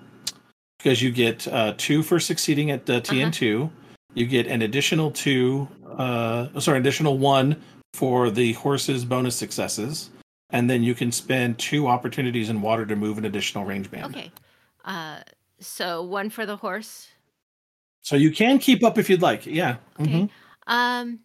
because 0.80 1.02
you 1.02 1.12
get 1.12 1.48
uh, 1.48 1.74
two 1.78 2.02
for 2.02 2.20
succeeding 2.20 2.72
at 2.72 2.86
the 2.86 3.02
TN2. 3.02 3.70
You 4.14 4.26
get 4.26 4.48
an 4.48 4.62
additional 4.64 5.12
two, 5.12 5.68
uh, 5.98 6.60
sorry, 6.60 6.80
additional 6.80 7.18
one 7.18 7.62
for 7.94 8.30
the 8.32 8.54
horse's 8.54 9.06
bonus 9.06 9.36
successes. 9.36 10.10
And 10.50 10.70
then 10.70 10.84
you 10.84 10.94
can 10.96 11.12
spend 11.12 11.58
two 11.60 11.88
opportunities 11.88 12.50
in 12.50 12.62
water 12.62 12.86
to 12.86 12.96
move 12.96 13.18
an 13.18 13.26
additional 13.26 13.64
range 13.64 13.90
band. 13.92 14.06
okay. 14.16 14.32
Uh, 14.84 15.20
so 15.60 16.02
one 16.04 16.30
for 16.30 16.46
the 16.46 16.56
horse. 16.58 17.08
So 18.02 18.16
you 18.16 18.32
can 18.32 18.58
keep 18.58 18.84
up 18.84 18.98
if 18.98 19.10
you'd 19.10 19.22
like. 19.22 19.46
Yeah. 19.46 19.76
Okay. 20.00 20.12
Mhm. 20.12 20.30
Um. 20.68 21.20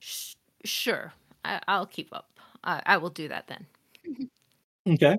Sh- 0.00 0.34
sure, 0.64 1.12
I- 1.44 1.60
I'll 1.68 1.86
keep 1.86 2.08
up. 2.12 2.30
I-, 2.64 2.82
I 2.84 2.96
will 2.96 3.10
do 3.10 3.28
that 3.28 3.46
then. 3.46 3.66
Okay. 4.86 5.18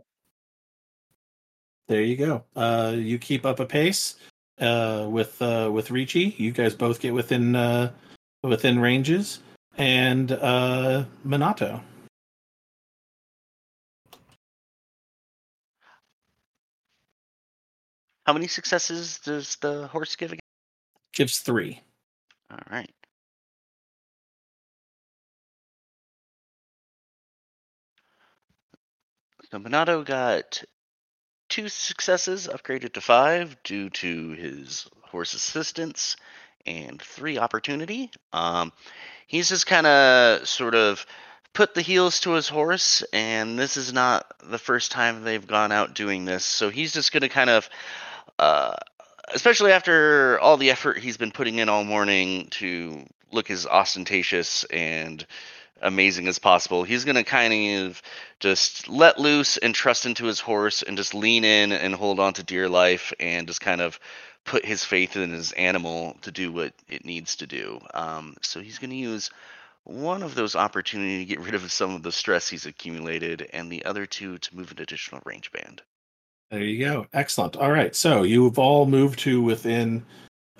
There 1.88 2.02
you 2.02 2.16
go. 2.18 2.44
Uh, 2.56 2.94
you 2.96 3.18
keep 3.18 3.46
up 3.46 3.60
a 3.60 3.66
pace 3.66 4.16
uh, 4.60 5.08
with 5.10 5.42
uh, 5.42 5.70
with 5.72 5.90
Riichi. 5.90 6.38
You 6.40 6.52
guys 6.52 6.76
both 6.76 7.00
get 7.00 7.14
within 7.14 7.56
uh, 7.56 7.92
within 8.44 8.80
ranges, 8.80 9.40
and 9.78 10.32
uh, 10.32 11.06
Minato. 11.26 11.82
How 18.26 18.34
many 18.34 18.48
successes 18.48 19.20
does 19.20 19.56
the 19.56 19.88
horse 19.88 20.16
give 20.16 20.32
again? 20.32 20.40
gives 21.20 21.40
three. 21.40 21.82
All 22.52 22.60
right. 22.72 22.90
So 29.52 29.58
Minato 29.58 30.06
got 30.06 30.64
two 31.50 31.70
successes 31.70 32.48
upgraded 32.48 32.94
to 32.94 33.02
five 33.02 33.58
due 33.64 33.90
to 33.90 34.32
his 34.32 34.88
horse 35.02 35.34
assistance 35.34 36.16
and 36.68 37.02
three 37.02 37.40
opportunity. 37.40 38.12
Um, 38.32 38.72
he's 39.26 39.50
just 39.50 39.66
kind 39.66 39.88
of 39.88 40.48
sort 40.48 40.76
of 40.76 41.04
put 41.54 41.74
the 41.74 41.82
heels 41.82 42.20
to 42.22 42.32
his 42.32 42.48
horse, 42.48 43.02
and 43.12 43.58
this 43.58 43.76
is 43.76 43.92
not 43.92 44.32
the 44.44 44.60
first 44.60 44.92
time 44.92 45.24
they've 45.24 45.48
gone 45.48 45.72
out 45.72 45.96
doing 45.96 46.26
this. 46.26 46.46
So 46.46 46.70
he's 46.70 46.94
just 46.94 47.12
going 47.12 47.22
to 47.22 47.30
kind 47.30 47.50
of, 47.50 47.68
uh, 48.38 48.76
especially 49.34 49.72
after 49.72 50.40
all 50.40 50.58
the 50.58 50.70
effort 50.70 51.00
he's 51.00 51.18
been 51.18 51.32
putting 51.32 51.58
in 51.58 51.70
all 51.70 51.84
morning 51.84 52.50
to 52.52 53.04
look 53.32 53.50
as 53.50 53.66
ostentatious 53.66 54.64
and 54.66 55.26
amazing 55.82 56.28
as 56.28 56.40
possible. 56.40 56.84
He's 56.84 57.06
going 57.06 57.16
to 57.16 57.24
kind 57.24 57.54
of 57.78 58.02
just 58.40 58.88
let 58.88 59.20
loose 59.20 59.58
and 59.58 59.74
trust 59.74 60.06
into 60.06 60.26
his 60.26 60.40
horse 60.40 60.84
and 60.84 60.98
just 60.98 61.14
lean 61.14 61.44
in 61.44 61.72
and 61.72 61.94
hold 61.94 62.20
on 62.20 62.34
to 62.34 62.44
dear 62.44 62.70
life 62.70 63.14
and 63.20 63.48
just 63.48 63.62
kind 63.62 63.82
of 63.82 64.00
put 64.46 64.66
his 64.66 64.84
faith 64.84 65.16
in 65.16 65.32
his 65.32 65.52
animal 65.54 66.18
to 66.22 66.32
do 66.32 66.52
what 66.52 66.74
it 66.88 67.06
needs 67.06 67.36
to 67.38 67.48
do. 67.48 67.80
Um, 67.94 68.36
so 68.42 68.62
he's 68.62 68.80
going 68.80 68.90
to 68.90 68.96
use 68.96 69.30
one 69.84 70.24
of 70.24 70.36
those 70.36 70.56
opportunities 70.56 71.22
to 71.22 71.26
get 71.26 71.44
rid 71.44 71.56
of 71.56 71.72
some 71.72 71.96
of 71.96 72.04
the 72.04 72.12
stress 72.12 72.50
he's 72.50 72.66
accumulated 72.66 73.50
and 73.54 73.72
the 73.72 73.86
other 73.86 74.06
two 74.06 74.38
to 74.38 74.56
move 74.56 74.72
an 74.72 74.82
additional 74.82 75.22
range 75.26 75.52
band. 75.52 75.82
There 76.52 76.64
you 76.64 76.84
go. 76.84 77.06
Excellent. 77.14 77.56
All 77.56 77.72
right. 77.72 77.96
So 77.96 78.24
you've 78.24 78.58
all 78.58 78.86
moved 78.86 79.20
to 79.20 79.42
within 79.42 80.06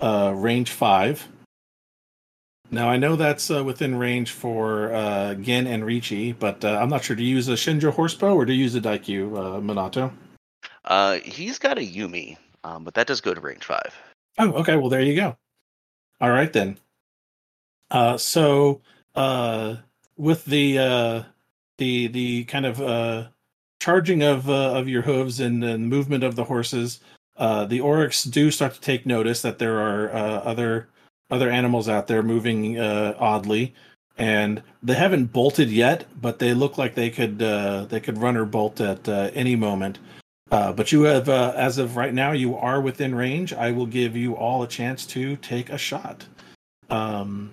uh, 0.00 0.32
range 0.36 0.70
five. 0.70 1.26
Now 2.70 2.88
I 2.88 2.96
know 2.96 3.16
that's 3.16 3.50
uh, 3.50 3.64
within 3.64 3.96
range 3.96 4.30
for 4.30 4.94
uh, 4.94 5.34
Gen 5.34 5.66
and 5.66 5.82
Riichi, 5.82 6.38
but 6.38 6.64
uh, 6.64 6.78
I'm 6.80 6.88
not 6.88 7.02
sure. 7.02 7.16
Do 7.16 7.24
you 7.24 7.34
use 7.34 7.48
a 7.48 7.52
Shinjo 7.52 7.92
horsebow 7.92 8.34
or 8.34 8.44
do 8.44 8.52
you 8.52 8.62
use 8.62 8.74
a 8.76 8.80
Daikyu, 8.80 9.36
uh, 9.36 9.60
Minato? 9.60 10.12
Uh, 10.84 11.18
he's 11.24 11.58
got 11.58 11.78
a 11.78 11.80
Yumi. 11.80 12.36
Um, 12.62 12.84
but 12.84 12.94
that 12.94 13.06
does 13.06 13.20
go 13.20 13.34
to 13.34 13.40
range 13.40 13.64
five. 13.64 13.94
Oh, 14.38 14.52
okay. 14.52 14.76
Well, 14.76 14.88
there 14.88 15.02
you 15.02 15.16
go. 15.16 15.36
All 16.20 16.30
right 16.30 16.52
then. 16.52 16.78
Uh, 17.90 18.16
so 18.16 18.82
uh, 19.14 19.76
with 20.16 20.44
the 20.44 20.78
uh, 20.78 21.22
the 21.78 22.06
the 22.08 22.44
kind 22.44 22.66
of 22.66 22.80
uh, 22.80 23.28
charging 23.80 24.22
of 24.22 24.48
uh, 24.48 24.74
of 24.74 24.88
your 24.88 25.02
hooves 25.02 25.40
and 25.40 25.62
the 25.62 25.78
movement 25.78 26.22
of 26.22 26.36
the 26.36 26.44
horses, 26.44 27.00
uh, 27.36 27.64
the 27.64 27.80
oryx 27.80 28.22
do 28.24 28.50
start 28.50 28.74
to 28.74 28.80
take 28.80 29.06
notice 29.06 29.42
that 29.42 29.58
there 29.58 29.80
are 29.80 30.14
uh, 30.14 30.40
other 30.40 30.88
other 31.30 31.50
animals 31.50 31.88
out 31.88 32.06
there 32.06 32.22
moving 32.22 32.78
uh, 32.78 33.14
oddly, 33.18 33.74
and 34.18 34.62
they 34.82 34.94
haven't 34.94 35.32
bolted 35.32 35.70
yet, 35.70 36.06
but 36.20 36.38
they 36.38 36.52
look 36.52 36.76
like 36.76 36.94
they 36.94 37.10
could 37.10 37.42
uh, 37.42 37.86
they 37.86 38.00
could 38.00 38.18
run 38.18 38.36
or 38.36 38.44
bolt 38.44 38.80
at 38.80 39.08
uh, 39.08 39.30
any 39.34 39.56
moment. 39.56 39.98
Uh, 40.50 40.72
but 40.72 40.90
you 40.90 41.02
have, 41.02 41.28
uh, 41.28 41.52
as 41.56 41.78
of 41.78 41.96
right 41.96 42.12
now, 42.12 42.32
you 42.32 42.56
are 42.56 42.80
within 42.80 43.14
range. 43.14 43.52
I 43.52 43.70
will 43.70 43.86
give 43.86 44.16
you 44.16 44.34
all 44.34 44.64
a 44.64 44.68
chance 44.68 45.06
to 45.06 45.36
take 45.36 45.70
a 45.70 45.78
shot. 45.78 46.26
Um, 46.90 47.52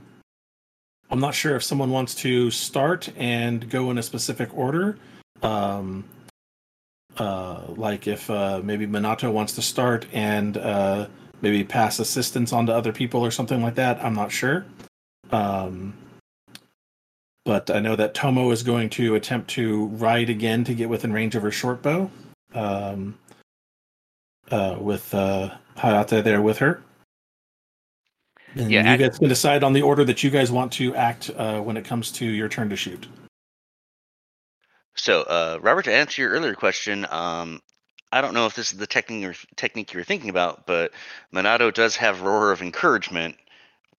I'm 1.12 1.20
not 1.20 1.36
sure 1.36 1.56
if 1.56 1.64
someone 1.64 1.92
wants 1.92 2.16
to 2.16 2.50
start 2.50 3.10
and 3.16 3.70
go 3.70 3.92
in 3.92 4.00
a 4.00 4.04
specific 4.04 4.50
order. 4.58 4.98
Um, 5.44 6.06
uh, 7.18 7.66
like 7.70 8.08
if 8.08 8.30
maybe 8.30 8.88
Minato 8.88 9.32
wants 9.32 9.54
to 9.54 9.62
start 9.62 10.08
and 10.12 10.58
maybe 11.42 11.64
pass 11.64 12.00
assistance 12.00 12.54
on 12.54 12.66
to 12.68 12.74
other 12.74 12.92
people 12.92 13.24
or 13.24 13.32
something 13.32 13.62
like 13.62 13.76
that. 13.76 14.04
I'm 14.04 14.14
not 14.14 14.32
sure. 14.32 14.66
Um, 15.32 15.94
but 17.46 17.70
I 17.70 17.80
know 17.80 17.96
that 17.96 18.14
Tomo 18.14 18.52
is 18.52 18.64
going 18.64 18.90
to 18.92 19.16
attempt 19.16 19.50
to 19.52 19.88
ride 19.88 20.30
again 20.30 20.64
to 20.66 20.74
get 20.74 20.90
within 20.90 21.14
range 21.14 21.36
of 21.36 21.44
her 21.44 21.52
short 21.52 21.82
bow. 21.82 22.10
Um, 22.54 23.18
uh, 24.52 24.78
with 24.80 25.14
uh, 25.14 25.50
Hayate 25.78 26.24
there 26.24 26.42
with 26.42 26.58
her. 26.60 26.82
And 28.56 28.72
Yeah, 28.72 28.92
you 28.92 28.98
guys 28.98 29.20
can 29.20 29.28
decide 29.28 29.64
on 29.64 29.74
the 29.74 29.82
order 29.82 30.04
that 30.06 30.24
you 30.24 30.30
guys 30.30 30.52
want 30.52 30.72
to 30.74 30.96
act 30.96 31.30
uh, 31.36 31.60
when 31.62 31.78
it 31.78 31.86
comes 31.86 32.12
to 32.14 32.26
your 32.26 32.50
turn 32.50 32.70
to 32.70 32.76
shoot. 32.76 33.08
So, 34.96 35.24
uh, 35.24 35.60
Robert, 35.62 35.86
to 35.86 35.94
answer 35.94 36.22
your 36.22 36.32
earlier 36.32 36.56
question, 36.56 37.06
um, 37.12 37.62
I 38.12 38.22
don't 38.22 38.34
know 38.34 38.46
if 38.46 38.56
this 38.56 38.72
is 38.72 38.78
the 38.78 38.88
technique 38.88 39.38
technique 39.56 39.94
you 39.94 40.00
were 40.00 40.04
thinking 40.04 40.30
about, 40.30 40.66
but 40.66 40.92
Minato 41.34 41.74
does 41.74 41.98
have 41.98 42.22
Roar 42.22 42.52
of 42.52 42.62
Encouragement, 42.62 43.36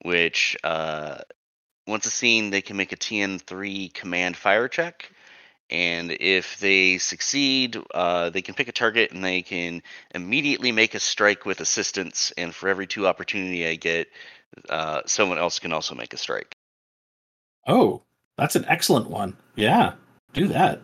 which 0.03 0.57
uh, 0.65 1.19
once 1.87 2.07
a 2.07 2.11
scene, 2.11 2.51
they 2.51 2.63
can 2.63 2.77
make 2.77 2.93
a 2.93 2.97
TN3 2.97 3.93
command 3.93 4.37
fire 4.37 4.69
check. 4.69 5.11
And 5.71 6.13
if 6.13 6.59
they 6.61 6.99
succeed, 6.99 7.77
uh, 7.93 8.31
they 8.31 8.43
can 8.43 8.55
pick 8.55 8.69
a 8.69 8.73
target 8.73 9.13
and 9.13 9.23
they 9.23 9.43
can 9.43 9.83
immediately 10.15 10.73
make 10.73 10.95
a 10.95 11.01
strike 11.01 11.45
with 11.45 11.61
assistance. 11.61 12.33
And 12.39 12.55
for 12.55 12.69
every 12.69 12.87
two 12.87 13.07
opportunity 13.07 13.67
I 13.67 13.75
get, 13.75 14.09
uh, 14.69 15.03
someone 15.07 15.39
else 15.39 15.59
can 15.59 15.73
also 15.73 15.95
make 15.95 16.15
a 16.15 16.19
strike. 16.19 16.55
Oh, 17.67 18.03
that's 18.39 18.57
an 18.57 18.65
excellent 18.67 19.11
one. 19.11 19.37
Yeah, 19.57 19.95
do 20.33 20.49
that. 20.49 20.81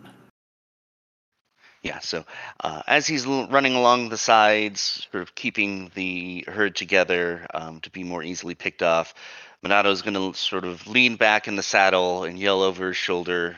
Yeah, 1.85 1.99
so 1.99 2.25
uh, 2.61 2.81
as 2.87 3.05
he's 3.05 3.27
running 3.27 3.75
along 3.75 4.09
the 4.09 4.17
sides, 4.17 5.07
sort 5.11 5.21
of 5.21 5.35
keeping 5.35 5.91
the 5.93 6.43
herd 6.47 6.75
together 6.75 7.45
um, 7.53 7.79
to 7.81 7.91
be 7.91 8.03
more 8.03 8.23
easily 8.23 8.55
picked 8.55 8.81
off, 8.81 9.13
Minato's 9.61 10.01
going 10.01 10.15
to 10.15 10.35
sort 10.35 10.65
of 10.65 10.87
lean 10.87 11.15
back 11.15 11.47
in 11.47 11.55
the 11.55 11.61
saddle 11.61 12.23
and 12.23 12.39
yell 12.39 12.63
over 12.63 12.87
his 12.87 12.97
shoulder 12.97 13.55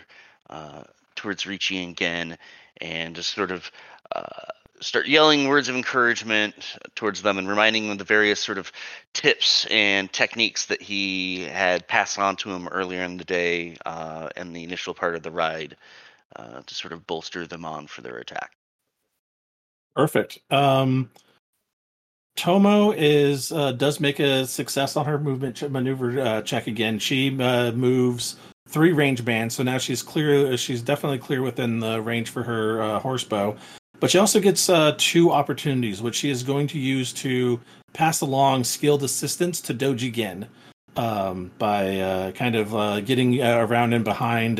uh, 0.49 0.83
towards 1.15 1.45
Riichi 1.45 1.81
and 1.81 1.95
Gen 1.95 2.37
and 2.81 3.15
just 3.15 3.33
sort 3.33 3.49
of 3.49 3.71
uh, 4.13 4.51
start 4.81 5.07
yelling 5.07 5.47
words 5.47 5.69
of 5.69 5.77
encouragement 5.77 6.53
towards 6.95 7.21
them 7.21 7.37
and 7.37 7.47
reminding 7.47 7.83
them 7.83 7.93
of 7.93 7.97
the 7.97 8.03
various 8.03 8.41
sort 8.41 8.57
of 8.57 8.73
tips 9.13 9.65
and 9.71 10.11
techniques 10.11 10.65
that 10.65 10.81
he 10.81 11.43
had 11.43 11.87
passed 11.87 12.19
on 12.19 12.35
to 12.35 12.51
him 12.51 12.67
earlier 12.67 13.03
in 13.03 13.15
the 13.15 13.23
day 13.23 13.77
uh, 13.85 14.27
and 14.35 14.53
the 14.53 14.65
initial 14.65 14.93
part 14.93 15.15
of 15.15 15.23
the 15.23 15.31
ride 15.31 15.77
uh, 16.35 16.61
to 16.65 16.75
sort 16.75 16.93
of 16.93 17.05
bolster 17.07 17.47
them 17.47 17.65
on 17.65 17.87
for 17.87 18.01
their 18.01 18.17
attack. 18.17 18.51
Perfect. 19.95 20.37
Um, 20.51 21.09
Tomo 22.37 22.91
is 22.91 23.51
uh, 23.51 23.71
does 23.71 23.99
make 23.99 24.19
a 24.19 24.45
success 24.45 24.95
on 24.95 25.05
her 25.05 25.17
movement 25.17 25.55
ch- 25.55 25.63
maneuver 25.63 26.21
uh, 26.21 26.41
check 26.43 26.67
again. 26.67 26.99
She 26.99 27.37
uh, 27.41 27.71
moves 27.71 28.35
three 28.69 28.93
range 28.93 29.25
bands, 29.25 29.55
so 29.55 29.63
now 29.63 29.79
she's 29.79 30.03
clear. 30.03 30.55
She's 30.55 30.83
definitely 30.83 31.17
clear 31.17 31.41
within 31.41 31.79
the 31.79 31.99
range 31.99 32.29
for 32.29 32.43
her 32.43 32.81
uh, 32.81 32.99
horse 32.99 33.23
bow. 33.23 33.55
But 33.99 34.11
she 34.11 34.19
also 34.19 34.39
gets 34.39 34.69
uh, 34.69 34.93
two 34.99 35.31
opportunities, 35.31 36.03
which 36.03 36.13
she 36.13 36.29
is 36.29 36.43
going 36.43 36.67
to 36.67 36.77
use 36.77 37.11
to 37.13 37.59
pass 37.93 38.21
along 38.21 38.65
skilled 38.65 39.01
assistance 39.01 39.59
to 39.61 39.73
Doji 39.73 40.13
Gen 40.13 40.47
um, 40.95 41.49
by 41.57 42.31
kind 42.35 42.55
of 42.55 43.03
getting 43.05 43.41
around 43.41 43.93
and 43.93 44.05
behind 44.05 44.59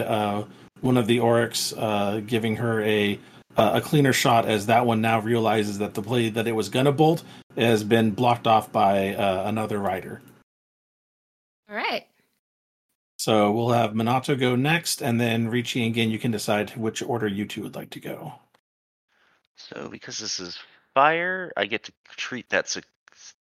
one 0.82 0.98
of 0.98 1.08
the 1.08 1.20
Oryx, 1.20 1.74
uh, 1.74 2.22
giving 2.26 2.58
her 2.58 2.82
a 2.82 3.20
uh, 3.56 3.72
a 3.76 3.82
cleaner 3.82 4.14
shot 4.14 4.46
as 4.46 4.68
that 4.68 4.86
one 4.86 5.02
now 5.02 5.20
realizes 5.20 5.80
that 5.80 5.96
the 5.96 6.02
play 6.02 6.30
that 6.30 6.48
it 6.48 6.52
was 6.52 6.70
gonna 6.70 6.92
bolt 6.92 7.24
has 7.58 7.84
been 7.84 8.12
blocked 8.12 8.46
off 8.46 8.72
by 8.72 9.16
uh, 9.16 9.44
another 9.48 9.80
rider. 9.80 10.22
All 11.70 11.76
right. 11.76 12.06
So 13.18 13.52
we'll 13.52 13.72
have 13.72 13.92
Minato 13.94 14.40
go 14.40 14.56
next, 14.56 15.02
and 15.02 15.20
then 15.20 15.50
Riichi 15.50 15.86
and 15.86 15.96
Gen, 15.96 16.12
you 16.12 16.20
can 16.20 16.32
decide 16.32 16.70
which 16.78 17.02
order 17.02 17.28
you 17.28 17.46
two 17.46 17.64
would 17.64 17.76
like 17.76 17.90
to 17.92 18.00
go. 18.00 18.34
So 19.56 19.90
because 19.90 20.20
this 20.20 20.40
is 20.40 20.60
fire, 20.94 21.52
I 21.58 21.66
get 21.66 21.84
to 21.86 21.92
treat 22.16 22.50
that 22.50 22.70
suc 22.70 22.86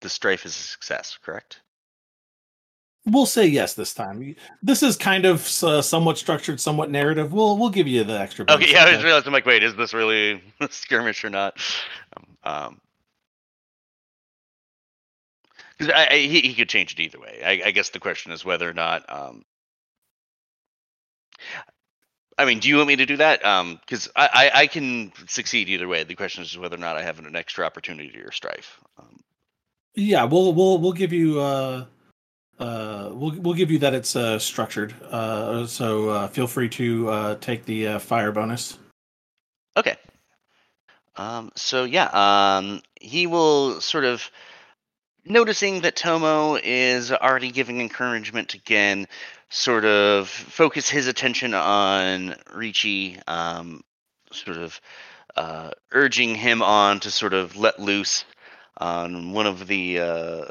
the 0.00 0.08
strife 0.08 0.46
as 0.46 0.52
a 0.52 0.62
success, 0.62 1.18
correct? 1.22 1.60
We'll 3.06 3.26
say 3.26 3.46
yes 3.46 3.74
this 3.74 3.94
time. 3.94 4.34
This 4.62 4.82
is 4.82 4.96
kind 4.96 5.24
of 5.26 5.40
uh, 5.62 5.80
somewhat 5.80 6.18
structured, 6.18 6.60
somewhat 6.60 6.90
narrative. 6.90 7.32
We'll 7.32 7.56
we'll 7.56 7.70
give 7.70 7.86
you 7.86 8.02
the 8.02 8.18
extra. 8.18 8.44
Okay, 8.48 8.72
yeah, 8.72 8.84
I 8.84 8.92
just 8.92 9.04
realized 9.04 9.26
I'm 9.26 9.32
like, 9.32 9.46
wait, 9.46 9.62
is 9.62 9.76
this 9.76 9.94
really 9.94 10.42
a 10.60 10.68
skirmish 10.70 11.24
or 11.24 11.30
not? 11.30 11.56
Um, 12.16 12.36
um 12.42 12.80
'cause 15.78 15.90
I, 15.90 16.08
I, 16.10 16.18
he, 16.18 16.40
he 16.40 16.54
could 16.54 16.68
change 16.68 16.94
it 16.94 17.00
either 17.00 17.20
way. 17.20 17.42
I, 17.44 17.68
I 17.68 17.70
guess 17.70 17.90
the 17.90 18.00
question 18.00 18.32
is 18.32 18.44
whether 18.44 18.68
or 18.68 18.74
not. 18.74 19.04
Um, 19.12 19.44
I 22.38 22.44
mean, 22.44 22.58
do 22.58 22.68
you 22.68 22.76
want 22.76 22.88
me 22.88 22.96
to 22.96 23.06
do 23.06 23.16
that? 23.18 23.40
Because 23.80 24.08
I, 24.16 24.50
I, 24.54 24.60
I 24.62 24.66
can 24.66 25.12
succeed 25.28 25.68
either 25.68 25.88
way. 25.88 26.02
The 26.04 26.14
question 26.14 26.42
is 26.42 26.58
whether 26.58 26.76
or 26.76 26.80
not 26.80 26.96
I 26.96 27.02
have 27.02 27.18
an 27.18 27.36
extra 27.36 27.64
opportunity 27.64 28.18
or 28.20 28.32
strife. 28.32 28.80
Um, 28.98 29.20
Yeah, 29.94 30.24
we'll 30.24 30.52
we'll 30.52 30.78
we'll 30.78 30.92
give 30.92 31.12
you 31.12 31.40
uh 31.40 31.86
uh 32.58 33.10
we'll 33.12 33.32
we'll 33.40 33.54
give 33.54 33.70
you 33.70 33.78
that 33.78 33.94
it's 33.94 34.16
uh 34.16 34.38
structured. 34.38 34.94
Uh 35.10 35.66
so 35.66 36.08
uh 36.10 36.28
feel 36.28 36.46
free 36.46 36.68
to 36.70 37.08
uh 37.08 37.34
take 37.36 37.64
the 37.64 37.88
uh, 37.88 37.98
fire 37.98 38.32
bonus. 38.32 38.78
Okay. 39.76 39.96
Um, 41.16 41.50
so 41.54 41.84
yeah, 41.84 42.08
um, 42.12 42.82
he 43.00 43.26
will 43.26 43.80
sort 43.80 44.04
of 44.04 44.30
noticing 45.24 45.80
that 45.80 45.96
Tomo 45.96 46.56
is 46.62 47.10
already 47.10 47.50
giving 47.50 47.80
encouragement 47.80 48.50
to 48.50 48.58
sort 49.48 49.84
of 49.84 50.28
focus 50.28 50.88
his 50.88 51.06
attention 51.06 51.54
on 51.54 52.34
Riichi, 52.54 53.20
um, 53.28 53.82
sort 54.32 54.56
of 54.56 54.80
uh, 55.36 55.70
urging 55.92 56.34
him 56.34 56.62
on 56.62 57.00
to 57.00 57.10
sort 57.10 57.34
of 57.34 57.56
let 57.56 57.80
loose 57.80 58.24
on 58.78 59.32
one 59.32 59.46
of 59.46 59.66
the 59.66 60.00
uh, 60.00 60.44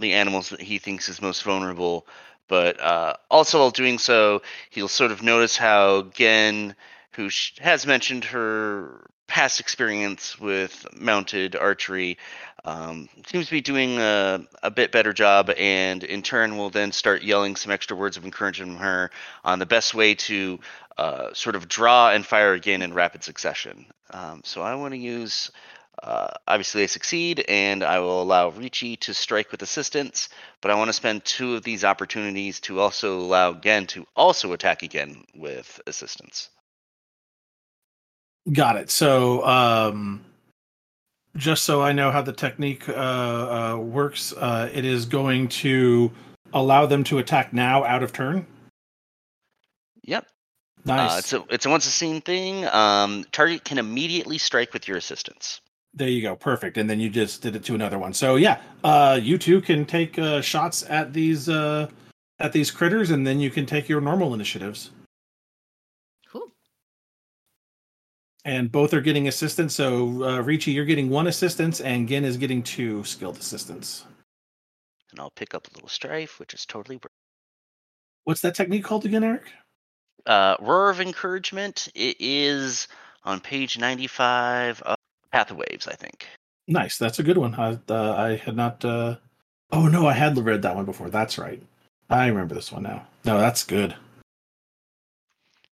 the 0.00 0.14
animals 0.14 0.50
that 0.50 0.60
he 0.60 0.78
thinks 0.78 1.08
is 1.08 1.22
most 1.22 1.42
vulnerable. 1.42 2.06
But 2.48 2.80
uh, 2.80 3.14
also, 3.30 3.60
while 3.60 3.70
doing 3.70 3.98
so, 3.98 4.42
he'll 4.70 4.88
sort 4.88 5.12
of 5.12 5.22
notice 5.22 5.56
how 5.56 6.02
Gen, 6.14 6.74
who 7.12 7.28
has 7.60 7.86
mentioned 7.86 8.24
her 8.24 9.06
past 9.28 9.60
experience 9.60 10.40
with 10.40 10.84
mounted 10.98 11.54
archery, 11.54 12.18
um, 12.64 13.08
seems 13.26 13.46
to 13.46 13.52
be 13.52 13.60
doing 13.60 13.98
a, 13.98 14.44
a 14.62 14.70
bit 14.70 14.90
better 14.90 15.12
job, 15.12 15.50
and 15.56 16.02
in 16.02 16.22
turn 16.22 16.56
will 16.56 16.70
then 16.70 16.90
start 16.90 17.22
yelling 17.22 17.54
some 17.54 17.70
extra 17.70 17.96
words 17.96 18.16
of 18.16 18.24
encouragement 18.24 18.72
from 18.72 18.80
her 18.80 19.10
on 19.44 19.60
the 19.60 19.66
best 19.66 19.94
way 19.94 20.14
to 20.14 20.58
uh, 20.98 21.32
sort 21.32 21.56
of 21.56 21.68
draw 21.68 22.10
and 22.10 22.26
fire 22.26 22.52
again 22.52 22.82
in 22.82 22.92
rapid 22.92 23.22
succession. 23.22 23.86
Um, 24.10 24.42
so 24.44 24.60
I 24.62 24.74
want 24.74 24.92
to 24.92 24.98
use. 24.98 25.50
Uh, 26.02 26.28
obviously, 26.48 26.82
I 26.82 26.86
succeed, 26.86 27.44
and 27.48 27.82
I 27.82 27.98
will 27.98 28.22
allow 28.22 28.50
Riichi 28.50 28.98
to 29.00 29.12
strike 29.12 29.52
with 29.52 29.62
assistance. 29.62 30.30
But 30.60 30.70
I 30.70 30.74
want 30.74 30.88
to 30.88 30.94
spend 30.94 31.24
two 31.24 31.54
of 31.56 31.62
these 31.62 31.84
opportunities 31.84 32.60
to 32.60 32.80
also 32.80 33.18
allow 33.20 33.52
Gen 33.52 33.86
to 33.88 34.06
also 34.16 34.52
attack 34.52 34.82
again 34.82 35.24
with 35.34 35.80
assistance. 35.86 36.48
Got 38.50 38.76
it. 38.76 38.90
So 38.90 39.44
um 39.46 40.24
just 41.36 41.64
so 41.64 41.82
I 41.82 41.92
know 41.92 42.10
how 42.10 42.22
the 42.22 42.32
technique 42.32 42.88
uh, 42.88 42.92
uh 42.92 43.76
works, 43.76 44.32
uh 44.32 44.70
it 44.72 44.84
is 44.84 45.04
going 45.04 45.48
to 45.48 46.10
allow 46.52 46.86
them 46.86 47.04
to 47.04 47.18
attack 47.18 47.52
now 47.52 47.84
out 47.84 48.02
of 48.02 48.12
turn. 48.12 48.46
Yep. 50.04 50.26
Nice. 50.84 51.12
Uh, 51.12 51.18
it's 51.18 51.32
a 51.32 51.44
it's 51.50 51.66
a 51.66 51.70
once 51.70 51.86
a 51.86 51.90
scene 51.90 52.22
thing. 52.22 52.66
Um, 52.66 53.24
target 53.32 53.64
can 53.64 53.76
immediately 53.76 54.38
strike 54.38 54.72
with 54.72 54.88
your 54.88 54.96
assistance. 54.96 55.60
There 55.92 56.08
you 56.08 56.22
go. 56.22 56.36
Perfect. 56.36 56.76
And 56.78 56.88
then 56.88 57.00
you 57.00 57.10
just 57.10 57.42
did 57.42 57.56
it 57.56 57.64
to 57.64 57.74
another 57.74 57.98
one. 57.98 58.12
So 58.14 58.36
yeah, 58.36 58.60
uh, 58.84 59.18
you 59.20 59.38
two 59.38 59.60
can 59.60 59.84
take 59.84 60.18
uh, 60.18 60.40
shots 60.40 60.84
at 60.88 61.12
these 61.12 61.48
uh, 61.48 61.88
at 62.38 62.52
these 62.52 62.70
critters, 62.70 63.10
and 63.10 63.26
then 63.26 63.40
you 63.40 63.50
can 63.50 63.66
take 63.66 63.88
your 63.88 64.00
normal 64.00 64.32
initiatives. 64.32 64.90
Cool. 66.30 66.46
And 68.44 68.70
both 68.70 68.94
are 68.94 69.00
getting 69.00 69.26
assistance. 69.28 69.74
So 69.74 70.04
uh, 70.22 70.42
Riichi, 70.42 70.72
you're 70.72 70.84
getting 70.84 71.10
one 71.10 71.26
assistance, 71.26 71.80
and 71.80 72.08
Gen 72.08 72.24
is 72.24 72.36
getting 72.36 72.62
two 72.62 73.02
skilled 73.04 73.38
assistance. 73.38 74.04
And 75.10 75.18
I'll 75.18 75.32
pick 75.32 75.54
up 75.54 75.66
a 75.66 75.74
little 75.74 75.88
strife, 75.88 76.38
which 76.38 76.54
is 76.54 76.64
totally. 76.66 76.98
br- 76.98 77.08
What's 78.24 78.42
that 78.42 78.54
technique 78.54 78.84
called 78.84 79.04
again, 79.06 79.24
Eric? 79.24 79.42
Uh, 80.24 80.54
Roar 80.60 80.90
of 80.90 81.00
Encouragement. 81.00 81.88
It 81.96 82.16
is 82.20 82.86
on 83.24 83.40
page 83.40 83.76
95 83.76 84.82
of 85.30 85.38
Path 85.38 85.50
of 85.50 85.56
Waves, 85.56 85.86
I 85.86 85.94
think. 85.94 86.26
Nice. 86.68 86.98
That's 86.98 87.18
a 87.18 87.22
good 87.22 87.38
one. 87.38 87.54
I 87.54 87.78
uh, 87.88 88.14
I 88.16 88.36
had 88.36 88.56
not. 88.56 88.84
Uh... 88.84 89.16
Oh 89.72 89.88
no, 89.88 90.06
I 90.06 90.12
had 90.12 90.36
read 90.38 90.62
that 90.62 90.76
one 90.76 90.84
before. 90.84 91.10
That's 91.10 91.38
right. 91.38 91.62
I 92.08 92.26
remember 92.26 92.54
this 92.54 92.72
one 92.72 92.82
now. 92.82 93.06
No, 93.24 93.38
that's 93.38 93.64
good. 93.64 93.94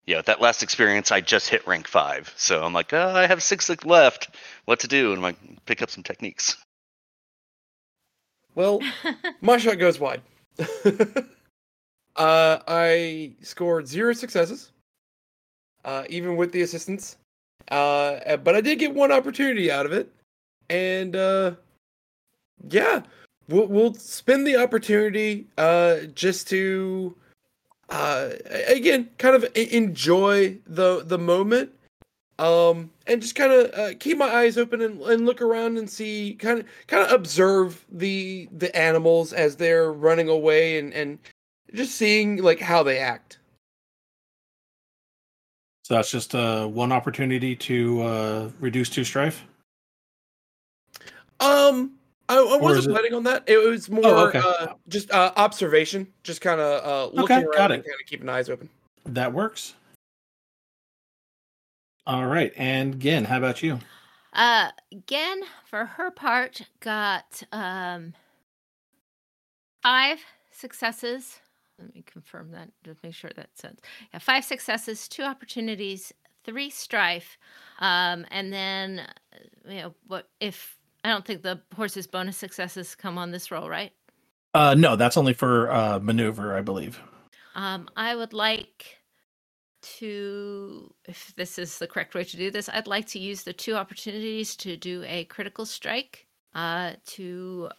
Yeah, 0.07 0.19
with 0.19 0.27
that 0.27 0.41
last 0.41 0.63
experience, 0.63 1.13
I 1.13 1.21
just 1.21 1.51
hit 1.51 1.67
rank 1.67 1.87
five, 1.87 2.33
so 2.37 2.65
I'm 2.65 2.73
like, 2.73 2.95
oh, 2.95 3.11
I 3.15 3.27
have 3.27 3.43
six 3.43 3.69
left. 3.85 4.35
What 4.65 4.81
to 4.81 4.89
do? 4.89 5.09
And 5.13 5.19
I'm 5.19 5.23
like, 5.23 5.67
pick 5.67 5.83
up 5.83 5.91
some 5.91 6.03
techniques. 6.03 6.57
Well, 8.55 8.81
my 9.43 9.59
shot 9.59 9.79
goes 9.79 10.01
wide. 10.01 10.23
uh, 12.17 12.59
I 12.67 13.33
scored 13.43 13.87
zero 13.87 14.15
successes, 14.15 14.73
uh, 15.85 16.05
even 16.09 16.37
with 16.37 16.53
the 16.53 16.63
assistance. 16.63 17.19
Uh, 17.71 18.37
but 18.39 18.55
I 18.55 18.61
did 18.61 18.79
get 18.79 18.95
one 18.95 19.13
opportunity 19.13 19.71
out 19.71 19.87
of 19.87 19.93
it, 19.93 20.11
and 20.71 21.15
uh, 21.15 21.53
yeah, 22.71 23.03
we'll 23.49 23.67
we'll 23.67 23.95
spend 23.95 24.47
the 24.47 24.57
opportunity 24.57 25.47
uh, 25.59 26.01
just 26.15 26.49
to 26.49 27.15
uh, 27.91 28.31
again 28.69 29.09
kind 29.19 29.35
of 29.35 29.47
enjoy 29.55 30.59
the 30.67 31.03
the 31.05 31.19
moment. 31.19 31.73
Um, 32.41 32.93
and 33.09 33.21
just 33.21 33.35
kind 33.35 33.51
of 33.51 33.75
uh, 33.75 33.95
keep 33.99 34.17
my 34.17 34.33
eyes 34.33 34.57
open 34.57 34.81
and, 34.81 35.03
and 35.03 35.27
look 35.27 35.43
around 35.43 35.77
and 35.77 35.91
see, 35.91 36.37
kind 36.39 36.61
of, 36.61 36.67
kind 36.87 37.05
of 37.05 37.11
observe 37.11 37.85
the 37.91 38.49
the 38.53 38.75
animals 38.77 39.33
as 39.33 39.57
they're 39.57 39.93
running 39.93 40.29
away 40.29 40.79
and 40.79 40.95
and 40.95 41.19
just 41.75 41.97
seeing 41.97 42.37
like 42.37 42.61
how 42.61 42.85
they 42.85 42.99
act. 42.99 43.38
So 45.89 45.95
that's 45.95 46.11
just 46.11 46.35
uh, 46.35 46.67
one 46.67 46.93
opportunity 46.93 47.57
to 47.57 48.03
uh, 48.03 48.51
reduce 48.61 48.91
two 48.91 49.05
strife. 49.05 49.43
Um, 51.41 51.95
I, 52.29 52.37
I 52.37 52.57
wasn't 52.59 52.89
it- 52.89 52.91
planning 52.91 53.15
on 53.15 53.23
that. 53.23 53.45
It 53.47 53.57
was 53.57 53.89
more 53.89 54.05
okay. 54.29 54.43
uh, 54.45 54.75
just 54.89 55.11
uh, 55.11 55.33
observation, 55.37 56.07
just 56.23 56.43
kind 56.43 56.61
of 56.61 56.85
uh, 56.85 57.17
looking 57.17 57.39
Okay, 57.39 57.47
around 57.47 57.73
and 57.73 57.83
kind 57.83 57.95
of 57.99 58.07
keeping 58.07 58.29
eyes 58.29 58.51
open. 58.51 58.69
That 59.07 59.33
works. 59.33 59.77
All 62.07 62.27
right, 62.27 62.53
and 62.59 63.01
Gen, 63.01 63.25
how 63.25 63.39
about 63.39 63.63
you? 63.63 63.79
Uh, 64.35 64.69
again, 64.93 65.41
for 65.65 65.87
her 65.87 66.11
part, 66.11 66.61
got 66.81 67.45
um 67.51 68.13
five 69.83 70.19
successes. 70.51 71.41
Let 71.79 71.95
me 71.95 72.03
confirm 72.03 72.51
that 72.53 72.71
to 72.85 72.97
make 73.03 73.15
sure 73.15 73.31
that 73.37 73.57
sense. 73.57 73.81
Yeah, 74.13 74.19
five 74.19 74.45
successes, 74.45 75.09
two 75.09 75.23
opportunities, 75.23 76.13
three 76.45 76.71
strife, 76.71 77.39
um, 77.79 78.27
and 78.31 78.53
then 78.53 79.01
uh, 79.01 79.71
you 79.71 79.83
know 79.83 79.95
what 80.07 80.29
if 80.41 80.77
I 81.05 81.11
don't 81.11 81.25
think 81.25 81.43
the 81.43 81.61
horse's 81.77 82.07
bonus 82.07 82.37
successes 82.37 82.95
come 82.95 83.17
on 83.19 83.31
this 83.31 83.51
roll, 83.51 83.69
right? 83.69 83.93
Uh, 84.55 84.75
no, 84.75 84.97
that's 84.97 85.17
only 85.17 85.35
for 85.35 85.71
uh, 85.71 85.99
maneuver, 86.01 86.57
I 86.57 86.63
believe. 86.63 87.01
Um, 87.55 87.89
I 87.97 88.17
would 88.17 88.33
like 88.33 88.99
to, 89.99 90.93
if 91.07 91.33
this 91.37 91.59
is 91.59 91.79
the 91.79 91.87
correct 91.87 92.15
way 92.15 92.25
to 92.25 92.37
do 92.37 92.51
this, 92.51 92.69
I'd 92.69 92.87
like 92.87 93.07
to 93.09 93.19
use 93.19 93.43
the 93.43 93.53
two 93.53 93.75
opportunities 93.75 94.57
to 94.57 94.77
do 94.77 95.05
a 95.07 95.25
critical 95.25 95.65
strike 95.65 96.27
uh, 96.55 96.95
to 97.07 97.71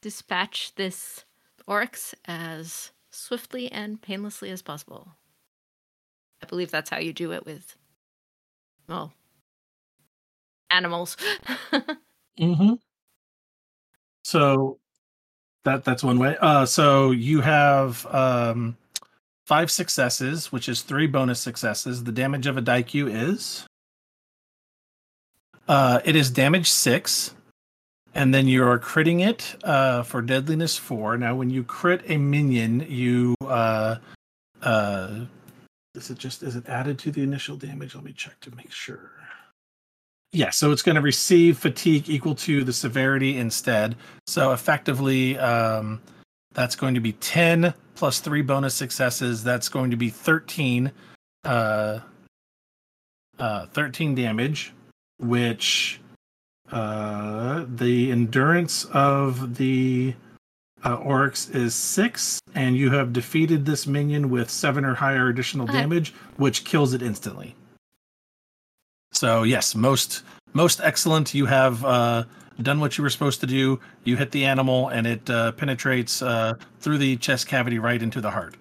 dispatch 0.00 0.74
this 0.76 1.25
oryx 1.66 2.14
as 2.24 2.92
swiftly 3.10 3.70
and 3.70 4.00
painlessly 4.00 4.50
as 4.50 4.62
possible. 4.62 5.12
I 6.42 6.46
believe 6.46 6.70
that's 6.70 6.90
how 6.90 6.98
you 6.98 7.12
do 7.12 7.32
it 7.32 7.46
with, 7.46 7.76
well, 8.88 9.12
animals. 10.70 11.16
Mm-hmm. 12.38 12.74
So 14.24 14.78
that 15.64 15.84
that's 15.84 16.04
one 16.04 16.18
way. 16.18 16.36
Uh, 16.40 16.66
so 16.66 17.12
you 17.12 17.40
have 17.40 18.04
um, 18.14 18.76
five 19.46 19.70
successes, 19.70 20.52
which 20.52 20.68
is 20.68 20.82
three 20.82 21.06
bonus 21.06 21.40
successes. 21.40 22.04
The 22.04 22.12
damage 22.12 22.46
of 22.46 22.56
a 22.56 22.62
Daikyu 22.62 23.10
is 23.10 23.66
uh, 25.68 26.00
it 26.04 26.14
is 26.14 26.30
damage 26.30 26.70
six, 26.70 27.34
and 28.16 28.32
then 28.32 28.48
you 28.48 28.66
are 28.66 28.78
critting 28.78 29.20
it 29.20 29.56
uh, 29.62 30.02
for 30.02 30.22
deadliness 30.22 30.78
four. 30.78 31.18
Now, 31.18 31.34
when 31.34 31.50
you 31.50 31.62
crit 31.62 32.02
a 32.08 32.16
minion, 32.16 32.86
you 32.88 33.34
uh, 33.42 33.96
uh, 34.62 35.20
is 35.94 36.10
it 36.10 36.16
just 36.16 36.42
is 36.42 36.56
it 36.56 36.66
added 36.66 36.98
to 37.00 37.10
the 37.10 37.22
initial 37.22 37.56
damage? 37.56 37.94
Let 37.94 38.04
me 38.04 38.14
check 38.14 38.40
to 38.40 38.56
make 38.56 38.72
sure. 38.72 39.12
Yeah, 40.32 40.50
so 40.50 40.72
it's 40.72 40.82
going 40.82 40.96
to 40.96 41.02
receive 41.02 41.58
fatigue 41.58 42.08
equal 42.08 42.34
to 42.36 42.64
the 42.64 42.72
severity 42.72 43.36
instead. 43.36 43.96
So 44.26 44.52
effectively, 44.52 45.38
um, 45.38 46.00
that's 46.52 46.74
going 46.74 46.94
to 46.94 47.00
be 47.00 47.12
10 47.12 47.74
plus 47.94 48.20
three 48.20 48.42
bonus 48.42 48.74
successes. 48.74 49.44
That's 49.44 49.68
going 49.68 49.90
to 49.90 49.96
be 49.96 50.10
13, 50.10 50.90
uh, 51.44 52.00
uh, 53.38 53.66
13 53.66 54.14
damage, 54.14 54.72
which 55.18 56.00
uh, 56.72 57.64
the 57.68 58.10
endurance 58.10 58.84
of 58.86 59.56
the 59.56 60.14
uh, 60.84 60.94
Oryx 60.96 61.48
is 61.50 61.74
six, 61.74 62.40
and 62.54 62.76
you 62.76 62.90
have 62.90 63.12
defeated 63.12 63.64
this 63.66 63.86
minion 63.86 64.30
with 64.30 64.50
seven 64.50 64.84
or 64.84 64.94
higher 64.94 65.28
additional 65.28 65.66
Okay. 65.68 65.80
damage, 65.80 66.12
which 66.36 66.64
kills 66.64 66.92
it 66.92 67.02
instantly. 67.02 67.54
So 69.12 69.42
yes, 69.44 69.74
most 69.74 70.22
most 70.52 70.80
excellent. 70.82 71.34
You 71.34 71.46
have 71.46 71.84
uh, 71.84 72.24
done 72.62 72.80
what 72.80 72.96
you 72.98 73.02
were 73.02 73.10
supposed 73.10 73.40
to 73.40 73.46
do. 73.46 73.80
You 74.04 74.16
hit 74.16 74.30
the 74.30 74.44
animal, 74.44 74.88
and 74.88 75.06
it 75.06 75.28
uh, 75.30 75.52
penetrates 75.52 76.22
uh, 76.22 76.54
through 76.80 76.98
the 76.98 77.16
chest 77.16 77.46
cavity 77.48 77.78
right 77.78 78.02
into 78.02 78.20
the 78.20 78.30
heart. 78.30 78.56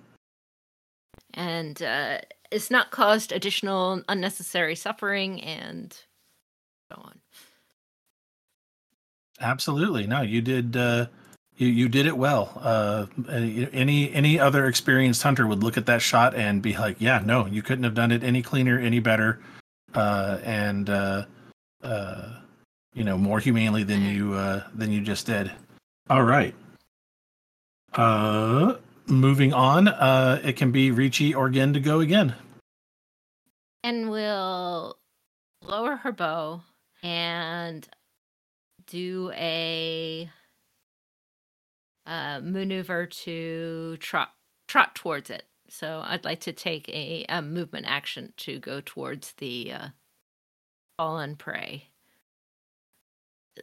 and 1.34 1.82
uh, 1.84 2.20
it's 2.52 2.72
not 2.72 2.92
caused 2.92 3.32
additional 3.34 4.02
unnecessary 4.08 4.76
suffering 4.76 5.42
and 5.42 5.94
so 6.92 7.02
on. 7.02 7.20
Absolutely, 9.40 10.08
no, 10.08 10.22
you 10.22 10.42
did. 10.42 10.78
Uh, 10.78 11.08
you 11.58 11.68
you 11.68 11.90
did 11.90 12.06
it 12.06 12.18
well. 12.18 12.52
Uh, 12.62 13.06
any 13.30 14.12
any 14.14 14.40
other 14.40 14.66
experienced 14.68 15.24
hunter 15.24 15.48
would 15.48 15.64
look 15.64 15.78
at 15.78 15.86
that 15.86 16.02
shot 16.02 16.36
and 16.36 16.62
be 16.62 16.76
like, 16.76 16.98
"Yeah, 17.00 17.22
no, 17.24 17.46
you 17.46 17.62
couldn't 17.62 17.84
have 17.84 17.94
done 17.94 18.12
it 18.12 18.24
any 18.24 18.42
cleaner, 18.42 18.80
any 18.80 19.00
better, 19.00 19.40
uh, 19.94 20.40
and 20.44 20.90
uh, 20.90 21.26
uh, 21.84 22.30
you 22.94 23.04
know 23.04 23.18
more 23.18 23.40
humanely 23.40 23.84
than 23.84 24.04
you 24.04 24.34
uh, 24.34 24.64
than 24.74 24.92
you 24.92 25.02
just 25.02 25.26
did." 25.26 25.52
All 26.10 26.24
right. 26.24 26.54
Uh, 27.94 28.76
moving 29.08 29.54
on. 29.54 29.88
Uh, 29.88 30.42
it 30.44 30.58
can 30.58 30.72
be 30.72 30.92
Riichi 30.92 31.36
or 31.36 31.50
Gen 31.50 31.74
to 31.74 31.80
go 31.80 32.00
again. 32.02 32.36
and 33.84 34.10
we'll 34.10 34.98
lower 35.62 35.96
her 35.98 36.12
bow 36.12 36.62
and 37.04 37.88
do 38.88 39.32
a 39.34 40.30
uh, 42.06 42.40
maneuver 42.44 43.06
to 43.06 43.98
trot 43.98 44.30
trot 44.68 44.96
towards 44.96 45.30
it. 45.30 45.44
So 45.70 46.04
I'd 46.06 46.26
like 46.26 46.42
to 46.42 46.54
take 46.54 46.88
a, 46.90 47.26
a 47.30 47.42
movement 47.42 47.86
action 47.88 48.34
to 48.38 48.60
go 48.60 48.82
towards 48.86 49.34
the 49.34 49.74
uh, 49.74 49.88
fallen 50.98 51.36
prey, 51.36 51.90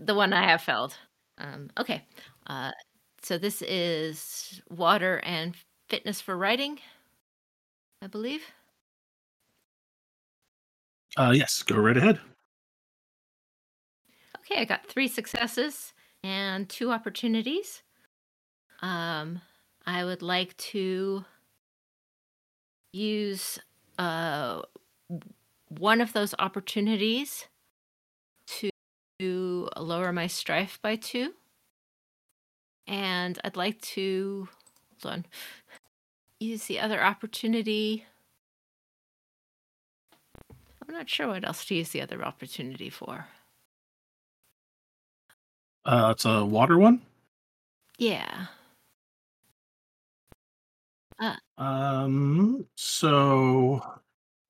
the 0.00 0.14
one 0.14 0.32
I 0.32 0.48
have 0.48 0.62
felled. 0.62 0.96
Um, 1.38 1.70
okay, 1.78 2.04
uh, 2.46 2.72
so 3.22 3.38
this 3.38 3.62
is 3.62 4.60
water 4.68 5.20
and 5.24 5.56
fitness 5.88 6.20
for 6.20 6.36
writing, 6.36 6.80
I 8.02 8.08
believe. 8.08 8.42
Uh, 11.16 11.32
yes, 11.34 11.62
go 11.62 11.76
right 11.76 11.96
ahead. 11.96 12.20
Okay, 14.52 14.60
I 14.60 14.64
got 14.66 14.86
three 14.86 15.08
successes 15.08 15.94
and 16.22 16.68
two 16.68 16.90
opportunities. 16.90 17.82
Um, 18.80 19.40
I 19.86 20.04
would 20.04 20.20
like 20.20 20.54
to 20.58 21.24
use 22.92 23.58
uh 23.98 24.60
one 25.78 26.02
of 26.02 26.12
those 26.12 26.34
opportunities 26.38 27.46
to 28.46 28.68
to 29.18 29.70
lower 29.78 30.12
my 30.12 30.26
strife 30.26 30.78
by 30.82 30.96
two. 30.96 31.32
And 32.86 33.38
I'd 33.44 33.56
like 33.56 33.80
to 33.96 34.48
hold 35.02 35.14
on. 35.14 35.26
Use 36.40 36.66
the 36.66 36.78
other 36.78 37.02
opportunity. 37.02 38.04
I'm 40.50 40.92
not 40.94 41.08
sure 41.08 41.28
what 41.28 41.46
else 41.46 41.64
to 41.66 41.74
use 41.74 41.90
the 41.90 42.02
other 42.02 42.22
opportunity 42.22 42.90
for. 42.90 43.28
Uh, 45.84 46.08
it's 46.14 46.24
a 46.24 46.44
water 46.44 46.78
one. 46.78 47.02
Yeah. 47.98 48.48
Um, 51.58 52.66
so 52.76 54.00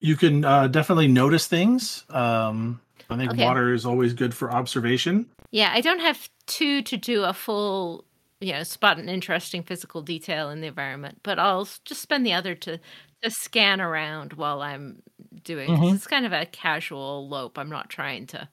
you 0.00 0.16
can 0.16 0.44
uh, 0.44 0.68
definitely 0.68 1.08
notice 1.08 1.46
things. 1.46 2.04
Um, 2.10 2.80
I 3.10 3.16
think 3.16 3.32
Okay. 3.32 3.34
water 3.34 3.72
is 3.72 3.84
always 3.86 4.14
good 4.14 4.34
for 4.34 4.52
observation. 4.52 5.30
Yeah, 5.50 5.70
I 5.72 5.80
don't 5.80 6.00
have 6.00 6.30
two 6.46 6.82
to 6.82 6.96
do 6.96 7.24
a 7.24 7.32
full, 7.34 8.04
you 8.40 8.52
know, 8.52 8.62
spot 8.62 8.98
an 8.98 9.08
interesting 9.08 9.62
physical 9.62 10.02
detail 10.02 10.50
in 10.50 10.60
the 10.60 10.66
environment, 10.68 11.20
but 11.22 11.38
I'll 11.38 11.68
just 11.84 12.00
spend 12.02 12.24
the 12.26 12.32
other 12.32 12.54
to 12.56 12.78
to 13.22 13.30
scan 13.30 13.80
around 13.80 14.32
while 14.32 14.62
I'm 14.62 15.02
doing. 15.44 15.76
Mhm. 15.76 15.94
It's 15.94 16.06
kind 16.08 16.26
of 16.26 16.32
a 16.32 16.46
casual 16.46 17.28
lope. 17.28 17.56
I'm 17.58 17.70
not 17.70 17.88
trying 17.90 18.26
to. 18.28 18.48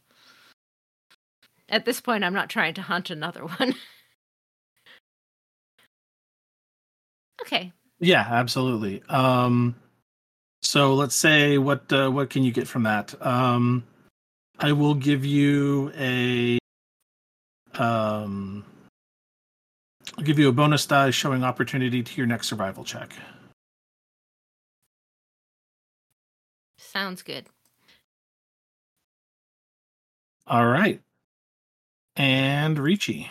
At 1.70 1.86
this 1.86 2.01
point, 2.01 2.24
I'm 2.24 2.34
not 2.34 2.49
trying 2.49 2.74
to 2.76 2.82
hunt 2.82 3.09
another 3.09 3.45
one. 3.57 3.76
okay. 7.41 7.72
Yeah, 7.99 8.26
absolutely. 8.30 9.03
Um, 9.09 9.76
so 10.61 10.93
let's 10.93 11.15
say 11.15 11.57
what 11.57 11.91
uh, 11.91 12.09
what 12.09 12.30
can 12.30 12.43
you 12.43 12.51
get 12.51 12.67
from 12.67 12.84
that? 12.84 13.13
Um, 13.26 13.84
I 14.59 14.72
will 14.72 14.95
give 14.95 15.26
you 15.26 15.91
a 15.97 16.59
um, 17.74 18.65
I'll 20.17 20.24
give 20.24 20.39
you 20.39 20.49
a 20.49 20.51
bonus 20.51 20.86
die 20.86 21.11
showing 21.11 21.43
opportunity 21.43 22.03
to 22.03 22.17
your 22.17 22.28
next 22.28 22.47
survival 22.47 22.84
check. 22.84 23.13
Sounds 26.78 27.22
good. 27.22 27.45
All 30.47 30.65
right, 30.65 30.99
and 32.20 32.78
Riichi. 32.78 33.30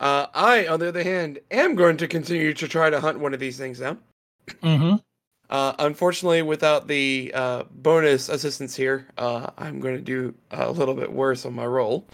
Uh, 0.00 0.26
I, 0.34 0.66
on 0.66 0.80
the 0.80 0.88
other 0.88 1.04
hand, 1.04 1.38
am 1.50 1.74
going 1.74 1.98
to 1.98 2.08
continue 2.08 2.54
to 2.54 2.66
try 2.66 2.88
to 2.88 2.98
hunt 2.98 3.20
one 3.20 3.34
of 3.34 3.40
these 3.40 3.58
things 3.58 3.78
down. 3.78 3.98
Mm-hmm. 4.62 4.96
Uh, 5.50 5.74
unfortunately, 5.78 6.40
without 6.42 6.88
the 6.88 7.30
uh, 7.34 7.64
bonus 7.70 8.30
assistance 8.30 8.74
here, 8.74 9.06
uh, 9.18 9.50
I'm 9.58 9.78
going 9.78 9.96
to 9.96 10.00
do 10.00 10.34
a 10.50 10.70
little 10.72 10.94
bit 10.94 11.12
worse 11.12 11.44
on 11.44 11.52
my 11.52 11.66
roll. 11.66 12.06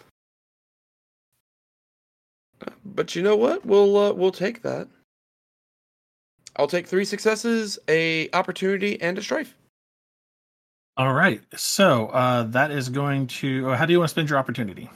But 2.85 3.15
you 3.15 3.23
know 3.23 3.37
what? 3.37 3.65
We'll 3.65 3.97
uh, 3.97 4.13
we'll 4.13 4.33
take 4.33 4.63
that. 4.63 4.89
I'll 6.57 6.67
take 6.67 6.87
three 6.87 7.05
successes, 7.05 7.79
a 7.87 8.31
opportunity, 8.33 9.01
and 9.01 9.19
a 9.19 9.23
strife. 9.23 9.55
All 10.97 11.13
right, 11.13 11.43
so 11.55 12.07
uh, 12.07 12.45
that 12.45 12.71
is 12.71 12.89
going 12.89 13.27
to. 13.27 13.69
How 13.69 13.85
do 13.85 13.93
you 13.93 13.99
want 13.99 14.09
to 14.09 14.13
spend 14.13 14.31
your 14.31 14.39
opportunity? 14.39 14.89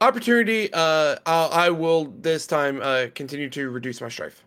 Opportunity. 0.00 0.70
Uh, 0.72 1.16
I'll, 1.26 1.50
I 1.50 1.70
will 1.70 2.06
this 2.20 2.46
time 2.46 2.80
uh, 2.82 3.06
continue 3.14 3.48
to 3.50 3.70
reduce 3.70 4.00
my 4.00 4.08
strife. 4.08 4.42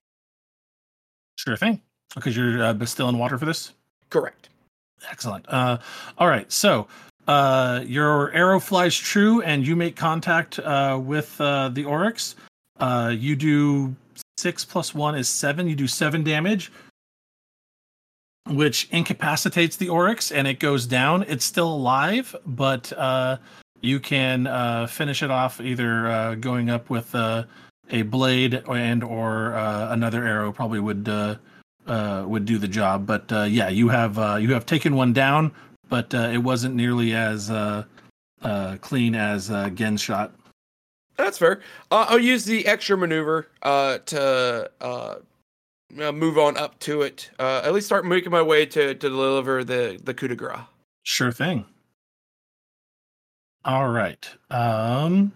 Sure 1.37 1.57
thing, 1.57 1.81
because 2.15 2.35
you're 2.35 2.63
uh, 2.63 2.85
still 2.85 3.09
in 3.09 3.17
water 3.17 3.37
for 3.37 3.45
this. 3.45 3.73
Correct. 4.09 4.49
Excellent. 5.09 5.45
Uh, 5.47 5.77
all 6.17 6.27
right. 6.27 6.51
So 6.51 6.87
uh, 7.27 7.83
your 7.85 8.31
arrow 8.33 8.59
flies 8.59 8.95
true, 8.97 9.41
and 9.41 9.65
you 9.65 9.75
make 9.75 9.95
contact 9.95 10.59
uh, 10.59 10.99
with 11.01 11.39
uh, 11.39 11.69
the 11.69 11.85
oryx. 11.85 12.35
Uh, 12.79 13.13
you 13.15 13.35
do 13.35 13.95
six 14.37 14.65
plus 14.65 14.93
one 14.93 15.15
is 15.15 15.29
seven. 15.29 15.67
You 15.67 15.75
do 15.75 15.87
seven 15.87 16.23
damage, 16.23 16.71
which 18.47 18.89
incapacitates 18.91 19.77
the 19.77 19.89
oryx, 19.89 20.31
and 20.31 20.47
it 20.47 20.59
goes 20.59 20.85
down. 20.85 21.23
It's 21.27 21.45
still 21.45 21.73
alive, 21.73 22.35
but 22.45 22.91
uh, 22.93 23.37
you 23.81 23.99
can 23.99 24.47
uh, 24.47 24.87
finish 24.87 25.23
it 25.23 25.31
off 25.31 25.61
either 25.61 26.07
uh, 26.07 26.35
going 26.35 26.69
up 26.69 26.89
with 26.89 27.13
uh, 27.15 27.43
a 27.89 28.03
blade 28.03 28.63
and 28.69 29.03
or 29.03 29.53
uh, 29.53 29.91
another 29.91 30.25
arrow. 30.25 30.51
Probably 30.51 30.79
would. 30.79 31.07
Uh, 31.07 31.35
uh, 31.87 32.23
would 32.27 32.45
do 32.45 32.57
the 32.57 32.67
job. 32.67 33.05
But 33.05 33.31
uh, 33.31 33.43
yeah, 33.43 33.69
you 33.69 33.89
have 33.89 34.19
uh, 34.19 34.35
you 34.35 34.53
have 34.53 34.65
taken 34.65 34.95
one 34.95 35.11
down, 35.11 35.51
but 35.89 36.13
uh, 36.13 36.29
it 36.31 36.37
wasn't 36.37 36.75
nearly 36.75 37.13
as 37.13 37.49
uh, 37.49 37.83
uh, 38.41 38.77
clean 38.79 39.15
as 39.15 39.49
uh, 39.49 39.69
Gen's 39.71 40.01
shot. 40.01 40.33
That's 41.17 41.37
fair. 41.37 41.61
Uh, 41.91 42.05
I'll 42.07 42.19
use 42.19 42.45
the 42.45 42.65
extra 42.65 42.95
maneuver 42.95 43.47
uh, 43.63 43.97
to 44.05 44.69
move 45.91 46.37
on 46.37 46.57
up 46.57 46.79
to 46.79 47.01
it. 47.01 47.29
Uh, 47.39 47.61
at 47.65 47.73
least 47.73 47.87
start 47.87 48.05
making 48.05 48.31
my 48.31 48.41
way 48.41 48.65
to, 48.67 48.93
to 48.93 49.09
deliver 49.09 49.63
the, 49.63 49.99
the 50.03 50.13
coup 50.13 50.27
de 50.29 50.35
grace. 50.35 50.59
Sure 51.03 51.31
thing. 51.31 51.65
All 53.65 53.89
right. 53.89 54.27
Um, 54.49 55.33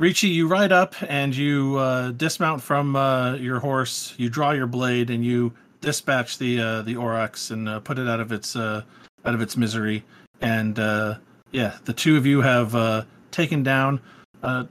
Riichi, 0.00 0.32
you 0.32 0.48
ride 0.48 0.72
up 0.72 0.94
and 1.08 1.34
you 1.34 1.76
uh, 1.76 2.10
dismount 2.10 2.60
from 2.60 2.96
uh, 2.96 3.34
your 3.34 3.60
horse. 3.60 4.14
You 4.16 4.28
draw 4.28 4.50
your 4.50 4.66
blade 4.66 5.10
and 5.10 5.24
you 5.24 5.52
dispatch 5.80 6.38
the 6.38 6.60
uh, 6.60 6.82
the 6.82 6.96
oryx 6.96 7.50
and 7.50 7.68
uh, 7.68 7.80
put 7.80 7.98
it 7.98 8.08
out 8.08 8.20
of 8.20 8.32
its 8.32 8.56
uh, 8.56 8.82
out 9.24 9.34
of 9.34 9.40
its 9.40 9.56
misery. 9.56 10.04
And 10.40 10.78
uh, 10.78 11.16
yeah, 11.52 11.76
the 11.84 11.92
two 11.92 12.16
of 12.16 12.26
you 12.26 12.40
have 12.40 13.06
taken 13.30 13.62
down 13.62 14.00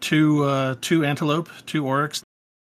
two 0.02 0.76
two 0.82 1.06
antelope, 1.06 1.50
two 1.66 1.86
oryx. 1.86 2.24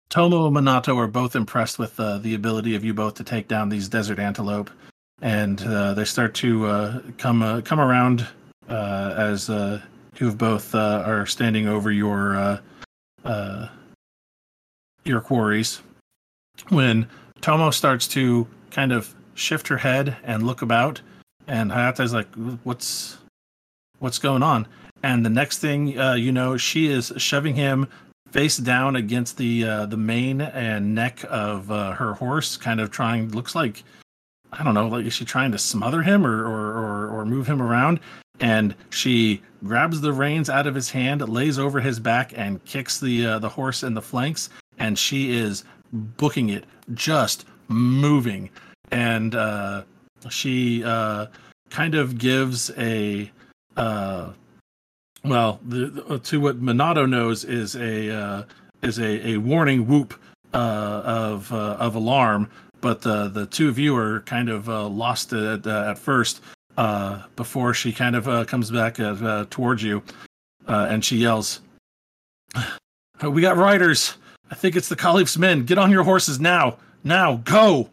Tomo 0.09 0.47
and 0.47 0.57
Minato 0.57 0.97
are 0.97 1.09
both 1.09 1.37
impressed 1.37 1.79
with 1.79 1.97
the 1.97 2.35
ability 2.35 2.75
of 2.75 2.85
you 2.85 2.95
both 2.95 3.15
to 3.15 3.25
take 3.25 3.49
down 3.49 3.69
these 3.69 3.89
desert 3.89 4.19
antelope, 4.19 4.71
and 5.21 5.59
they 5.59 6.05
start 6.05 6.35
to 6.37 7.03
come 7.19 7.63
come 7.63 7.81
around 7.81 8.27
uh, 8.69 9.15
as 9.17 9.49
uh, 9.51 9.81
you 10.17 10.33
both 10.33 10.75
uh, 10.75 11.03
are 11.07 11.27
standing 11.27 11.69
over 11.69 11.91
your 11.91 12.37
uh, 12.37 12.59
uh, 13.25 13.69
your 15.05 15.21
quarries. 15.21 15.81
When 16.69 17.09
Tomo 17.41 17.71
starts 17.71 18.09
to 18.09 18.47
kind 18.71 18.93
of 18.93 19.15
shift 19.35 19.69
her 19.69 19.79
head 19.79 20.17
and 20.25 20.43
look 20.43 20.63
about, 20.63 21.01
and 21.47 21.71
Hayata's 21.71 22.13
like, 22.13 22.33
"What's 22.65 23.19
what's 23.99 24.19
going 24.19 24.43
on?" 24.43 24.67
And 25.03 25.25
the 25.25 25.31
next 25.31 25.59
thing 25.59 25.99
uh, 25.99 26.15
you 26.15 26.33
know, 26.33 26.57
she 26.57 26.89
is 26.89 27.13
shoving 27.19 27.55
him 27.55 27.89
face 28.31 28.57
down 28.57 28.97
against 28.97 29.37
the 29.37 29.63
the 29.87 29.97
mane 29.97 30.41
and 30.41 30.95
neck 30.95 31.25
of 31.29 31.69
her 31.69 32.15
horse, 32.15 32.57
kind 32.57 32.81
of 32.81 32.91
trying. 32.91 33.31
Looks 33.31 33.55
like 33.55 33.85
I 34.53 34.65
don't 34.65 34.75
know, 34.75 34.89
like 34.89 35.05
is 35.05 35.13
she 35.13 35.25
trying 35.25 35.53
to 35.53 35.59
smother 35.59 36.03
him 36.03 36.27
or 36.27 36.45
or 36.45 36.73
or, 36.73 37.09
or 37.09 37.27
move 37.27 37.47
him 37.47 37.61
around? 37.61 38.01
And 38.41 38.75
she 38.91 39.41
grabs 39.65 40.01
the 40.01 40.13
reins 40.13 40.51
out 40.51 40.67
of 40.67 40.75
his 40.75 40.91
hand, 40.91 41.27
lays 41.29 41.59
over 41.59 41.81
his 41.81 41.99
back, 41.99 42.33
and 42.37 42.63
kicks 42.65 43.01
the 43.01 43.27
uh, 43.27 43.39
the 43.39 43.49
horse 43.49 43.83
in 43.83 43.95
the 43.95 44.03
flanks. 44.03 44.51
And 44.79 44.99
she 44.99 45.37
is 45.37 45.65
booking 45.93 46.51
it, 46.51 46.65
just 46.95 47.47
moving. 47.69 48.51
And 48.91 49.35
uh, 49.35 49.83
she 50.29 50.85
uh, 50.85 51.27
kind 51.71 51.95
of 51.95 52.19
gives 52.19 52.71
a 52.77 53.31
uh, 53.77 54.33
well, 55.25 55.61
the, 55.67 55.87
the- 55.87 56.19
to 56.19 56.41
what 56.41 56.61
Minato 56.63 57.09
knows 57.09 57.45
is 57.45 57.75
a 57.77 58.11
uh, 58.15 58.43
is 58.83 58.99
a, 58.99 59.29
a 59.31 59.37
warning 59.39 59.87
whoop 59.87 60.15
uh, 60.55 61.03
of 61.05 61.53
uh, 61.53 61.77
of 61.79 61.95
alarm, 61.95 62.51
but 62.81 63.03
the 63.03 63.29
the 63.29 63.47
two 63.47 63.69
of 63.69 63.79
you 63.79 63.97
are 63.97 64.21
kind 64.21 64.49
of 64.49 64.69
uh, 64.69 64.87
lost 64.87 65.33
at 65.33 65.67
uh, 65.67 65.91
at 65.91 65.99
first 65.99 66.43
uh, 66.77 67.23
before 67.37 67.75
she 67.75 67.93
kind 67.93 68.17
of 68.17 68.29
uh, 68.29 68.45
comes 68.45 68.71
back 68.71 69.01
uh, 69.01 69.17
uh, 69.23 69.47
towards 69.51 69.83
you, 69.83 70.03
uh, 70.69 70.87
and 70.91 71.05
she 71.05 71.17
yells, 71.17 71.61
"Uh, 72.55 73.31
"We 73.31 73.43
got 73.43 73.57
riders! 73.57 74.17
I 74.51 74.55
think 74.55 74.77
it's 74.77 74.89
the 74.89 74.97
Caliph's 74.97 75.37
men. 75.37 75.65
Get 75.65 75.79
on 75.79 75.91
your 75.91 76.05
horses 76.05 76.39
now! 76.39 76.79
Now, 77.03 77.37
go!" 77.37 77.91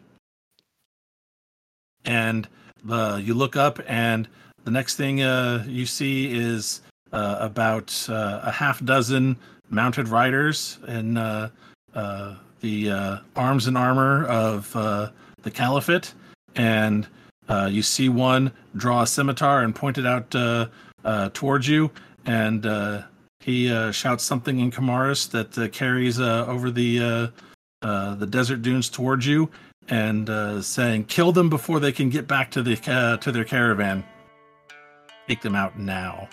And 2.04 2.46
uh, 2.88 3.20
you 3.22 3.34
look 3.34 3.56
up, 3.56 3.80
and 3.86 4.28
the 4.64 4.70
next 4.70 4.96
thing 4.96 5.22
uh, 5.22 5.64
you 5.66 5.86
see 5.86 6.32
is 6.32 6.82
uh, 7.12 7.36
about 7.40 8.06
a 8.08 8.50
half 8.50 8.84
dozen 8.84 9.36
mounted 9.70 10.08
riders 10.08 10.78
in 10.86 11.16
uh, 11.16 11.48
uh, 11.94 12.34
the 12.60 13.20
arms 13.36 13.66
and 13.66 13.76
armor 13.76 14.24
of 14.26 14.74
uh, 14.76 15.10
the 15.42 15.50
Caliphate, 15.50 16.12
and 16.56 17.06
uh, 17.48 17.68
you 17.70 17.82
see 17.82 18.08
one 18.08 18.52
draw 18.76 19.02
a 19.02 19.06
scimitar 19.06 19.62
and 19.62 19.74
point 19.74 19.98
it 19.98 20.06
out 20.06 20.34
uh, 20.34 20.68
uh, 21.04 21.30
towards 21.34 21.68
you, 21.68 21.90
and 22.24 22.64
uh, 22.64 23.02
he 23.40 23.70
uh, 23.70 23.90
shouts 23.92 24.24
something 24.24 24.60
in 24.60 24.70
Qamarist 24.70 25.30
that 25.30 25.72
carries 25.72 26.18
over 26.20 26.70
the 26.70 27.30
the 27.80 28.26
desert 28.28 28.62
dunes 28.62 28.88
towards 28.88 29.26
you, 29.26 29.50
and 29.88 30.64
saying, 30.64 31.04
"Kill 31.04 31.32
them 31.32 31.50
before 31.50 31.80
they 31.80 31.92
can 31.92 32.08
get 32.08 32.26
back 32.26 32.50
to 32.52 32.62
the 32.62 32.76
to 33.20 33.32
their 33.32 33.44
caravan. 33.44 34.04
Take 35.28 35.42
them 35.42 35.54
out 35.54 35.78
now." 35.78 36.28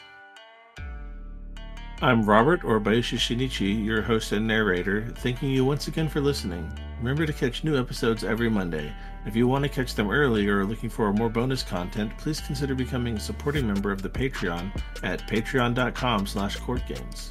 I'm 2.03 2.26
Robert 2.26 2.64
or 2.64 2.80
Bayushi 2.80 3.20
Shinichi, 3.20 3.86
your 3.86 4.01
host 4.01 4.32
and 4.32 4.47
narrator, 4.47 5.14
thanking 5.18 5.51
you 5.51 5.64
once 5.64 5.88
again 5.88 6.09
for 6.09 6.20
listening. 6.20 6.68
Remember 6.97 7.28
to 7.28 7.34
catch 7.34 7.64
new 7.64 7.78
episodes 7.78 8.24
every 8.24 8.49
Monday. 8.49 8.91
If 9.26 9.36
you 9.36 9.47
want 9.47 9.63
to 9.63 9.69
catch 9.69 9.93
them 9.93 10.09
early 10.09 10.47
or 10.47 10.61
are 10.61 10.65
looking 10.65 10.89
for 10.89 11.11
more 11.13 11.30
bonus 11.30 11.61
content, 11.61 12.17
please 12.17 12.39
consider 12.39 12.74
becoming 12.74 13.17
a 13.17 13.19
supporting 13.19 13.67
member 13.67 13.91
of 13.91 14.01
the 14.01 14.09
Patreon 14.09 14.72
at 15.03 15.28
patreon.com 15.28 16.26
slash 16.26 16.57
courtgames. 16.57 17.30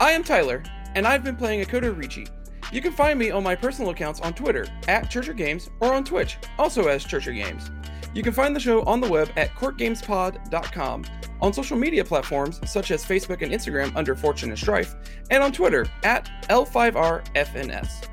I 0.00 0.12
am 0.12 0.22
Tyler, 0.22 0.62
and 0.94 1.06
I've 1.06 1.24
been 1.24 1.36
playing 1.36 1.64
Akodo 1.64 1.94
Riichi. 1.94 2.28
You 2.70 2.82
can 2.82 2.92
find 2.92 3.18
me 3.18 3.30
on 3.30 3.42
my 3.42 3.54
personal 3.54 3.90
accounts 3.90 4.20
on 4.20 4.34
Twitter 4.34 4.66
at 4.86 5.10
Churcher 5.10 5.32
Games 5.32 5.70
or 5.80 5.94
on 5.94 6.04
Twitch, 6.04 6.36
also 6.58 6.88
as 6.88 7.04
Churcher 7.04 7.32
Games. 7.32 7.70
You 8.12 8.22
can 8.22 8.32
find 8.32 8.54
the 8.54 8.60
show 8.60 8.82
on 8.82 9.00
the 9.00 9.08
web 9.08 9.30
at 9.36 9.54
courtgamespod.com, 9.54 11.04
on 11.40 11.52
social 11.52 11.78
media 11.78 12.04
platforms 12.04 12.60
such 12.70 12.90
as 12.90 13.04
Facebook 13.04 13.40
and 13.42 13.52
Instagram 13.52 13.96
under 13.96 14.14
Fortune 14.14 14.50
and 14.50 14.58
Strife, 14.58 14.94
and 15.30 15.42
on 15.42 15.52
Twitter 15.52 15.86
at 16.04 16.28
L5RFNS. 16.50 18.08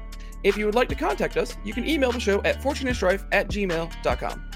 If 0.45 0.57
you 0.57 0.67
would 0.67 0.75
like 0.75 0.89
to 0.89 0.95
contact 0.95 1.37
us, 1.37 1.57
you 1.63 1.73
can 1.73 1.89
email 1.89 2.11
the 2.11 2.19
show 2.19 2.39
at 2.43 2.61
fortuneandstrife 2.61 3.25
at 3.31 3.47
gmail.com. 3.47 4.51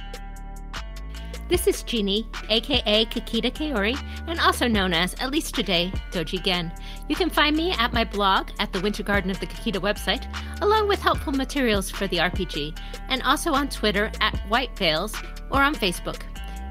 This 1.49 1.65
is 1.65 1.81
Jeannie, 1.81 2.27
aka 2.49 3.05
Kakita 3.05 3.51
Kaori, 3.51 3.99
and 4.27 4.39
also 4.39 4.67
known 4.67 4.93
as, 4.93 5.15
at 5.15 5.31
least 5.31 5.55
today, 5.55 5.91
Doji 6.11 6.43
Gen. 6.43 6.71
You 7.07 7.15
can 7.15 7.31
find 7.31 7.57
me 7.57 7.71
at 7.71 7.91
my 7.91 8.03
blog 8.03 8.51
at 8.59 8.71
the 8.71 8.79
Winter 8.81 9.01
Garden 9.01 9.31
of 9.31 9.39
the 9.39 9.47
Kakita 9.47 9.81
website, 9.81 10.27
along 10.61 10.87
with 10.87 11.01
helpful 11.01 11.33
materials 11.33 11.89
for 11.89 12.05
the 12.05 12.17
RPG, 12.17 12.77
and 13.07 13.23
also 13.23 13.51
on 13.53 13.67
Twitter 13.67 14.11
at 14.21 14.37
White 14.47 14.77
Veils 14.77 15.15
or 15.49 15.63
on 15.63 15.73
Facebook. 15.73 16.21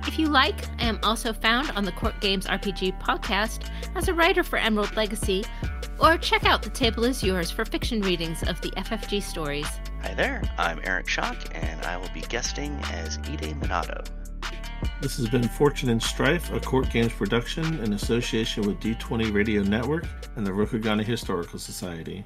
If 0.07 0.17
you 0.17 0.29
like, 0.29 0.65
I 0.81 0.85
am 0.85 1.01
also 1.03 1.33
found 1.33 1.73
on 1.73 1.85
the 1.85 1.91
Court 1.91 2.15
Games 2.21 2.47
RPG 2.47 3.03
podcast 3.03 3.69
as 3.97 4.07
a 4.07 4.15
writer 4.15 4.45
for 4.45 4.59
Emerald 4.61 4.95
Legacy, 4.95 5.45
or 5.99 6.17
check 6.19 6.45
out 6.45 6.63
The 6.63 6.71
Table 6.71 7.05
Is 7.05 7.23
Yours 7.23 7.51
for 7.51 7.65
fiction 7.65 8.01
readings 8.01 8.43
of 8.43 8.61
the 8.61 8.71
FFG 8.71 9.23
stories. 9.23 9.69
Hi 10.03 10.15
there, 10.15 10.43
I'm 10.59 10.81
Eric 10.85 11.07
Schock, 11.07 11.55
and 11.55 11.85
I 11.85 11.97
will 11.97 12.11
be 12.15 12.21
guesting 12.23 12.79
as 12.93 13.19
Ide 13.19 13.55
Minato. 13.61 14.07
This 15.01 15.17
has 15.17 15.29
been 15.29 15.49
Fortune 15.49 15.91
and 15.91 16.03
Strife, 16.03 16.53
a 16.53 16.61
Court 16.61 16.91
Games 16.91 17.13
production 17.13 17.81
in 17.81 17.93
association 17.93 18.67
with 18.67 18.79
D20 18.81 19.33
Radio 19.33 19.63
Network 19.63 20.05
and 20.37 20.47
the 20.47 20.51
Rokugana 20.51 21.05
Historical 21.05 21.59
Society. 21.59 22.25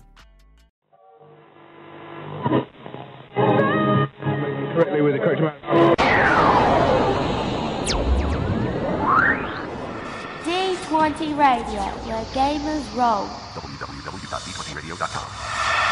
correctly 4.75 5.03
with 5.03 5.13
the 5.15 5.19
correct 5.19 5.41
amount. 5.41 6.02
D20 11.03 11.35
Radio, 11.37 11.83
where 12.07 12.23
gamers 12.27 12.87
roll. 12.95 13.27
www.d20radio.com. 13.57 15.92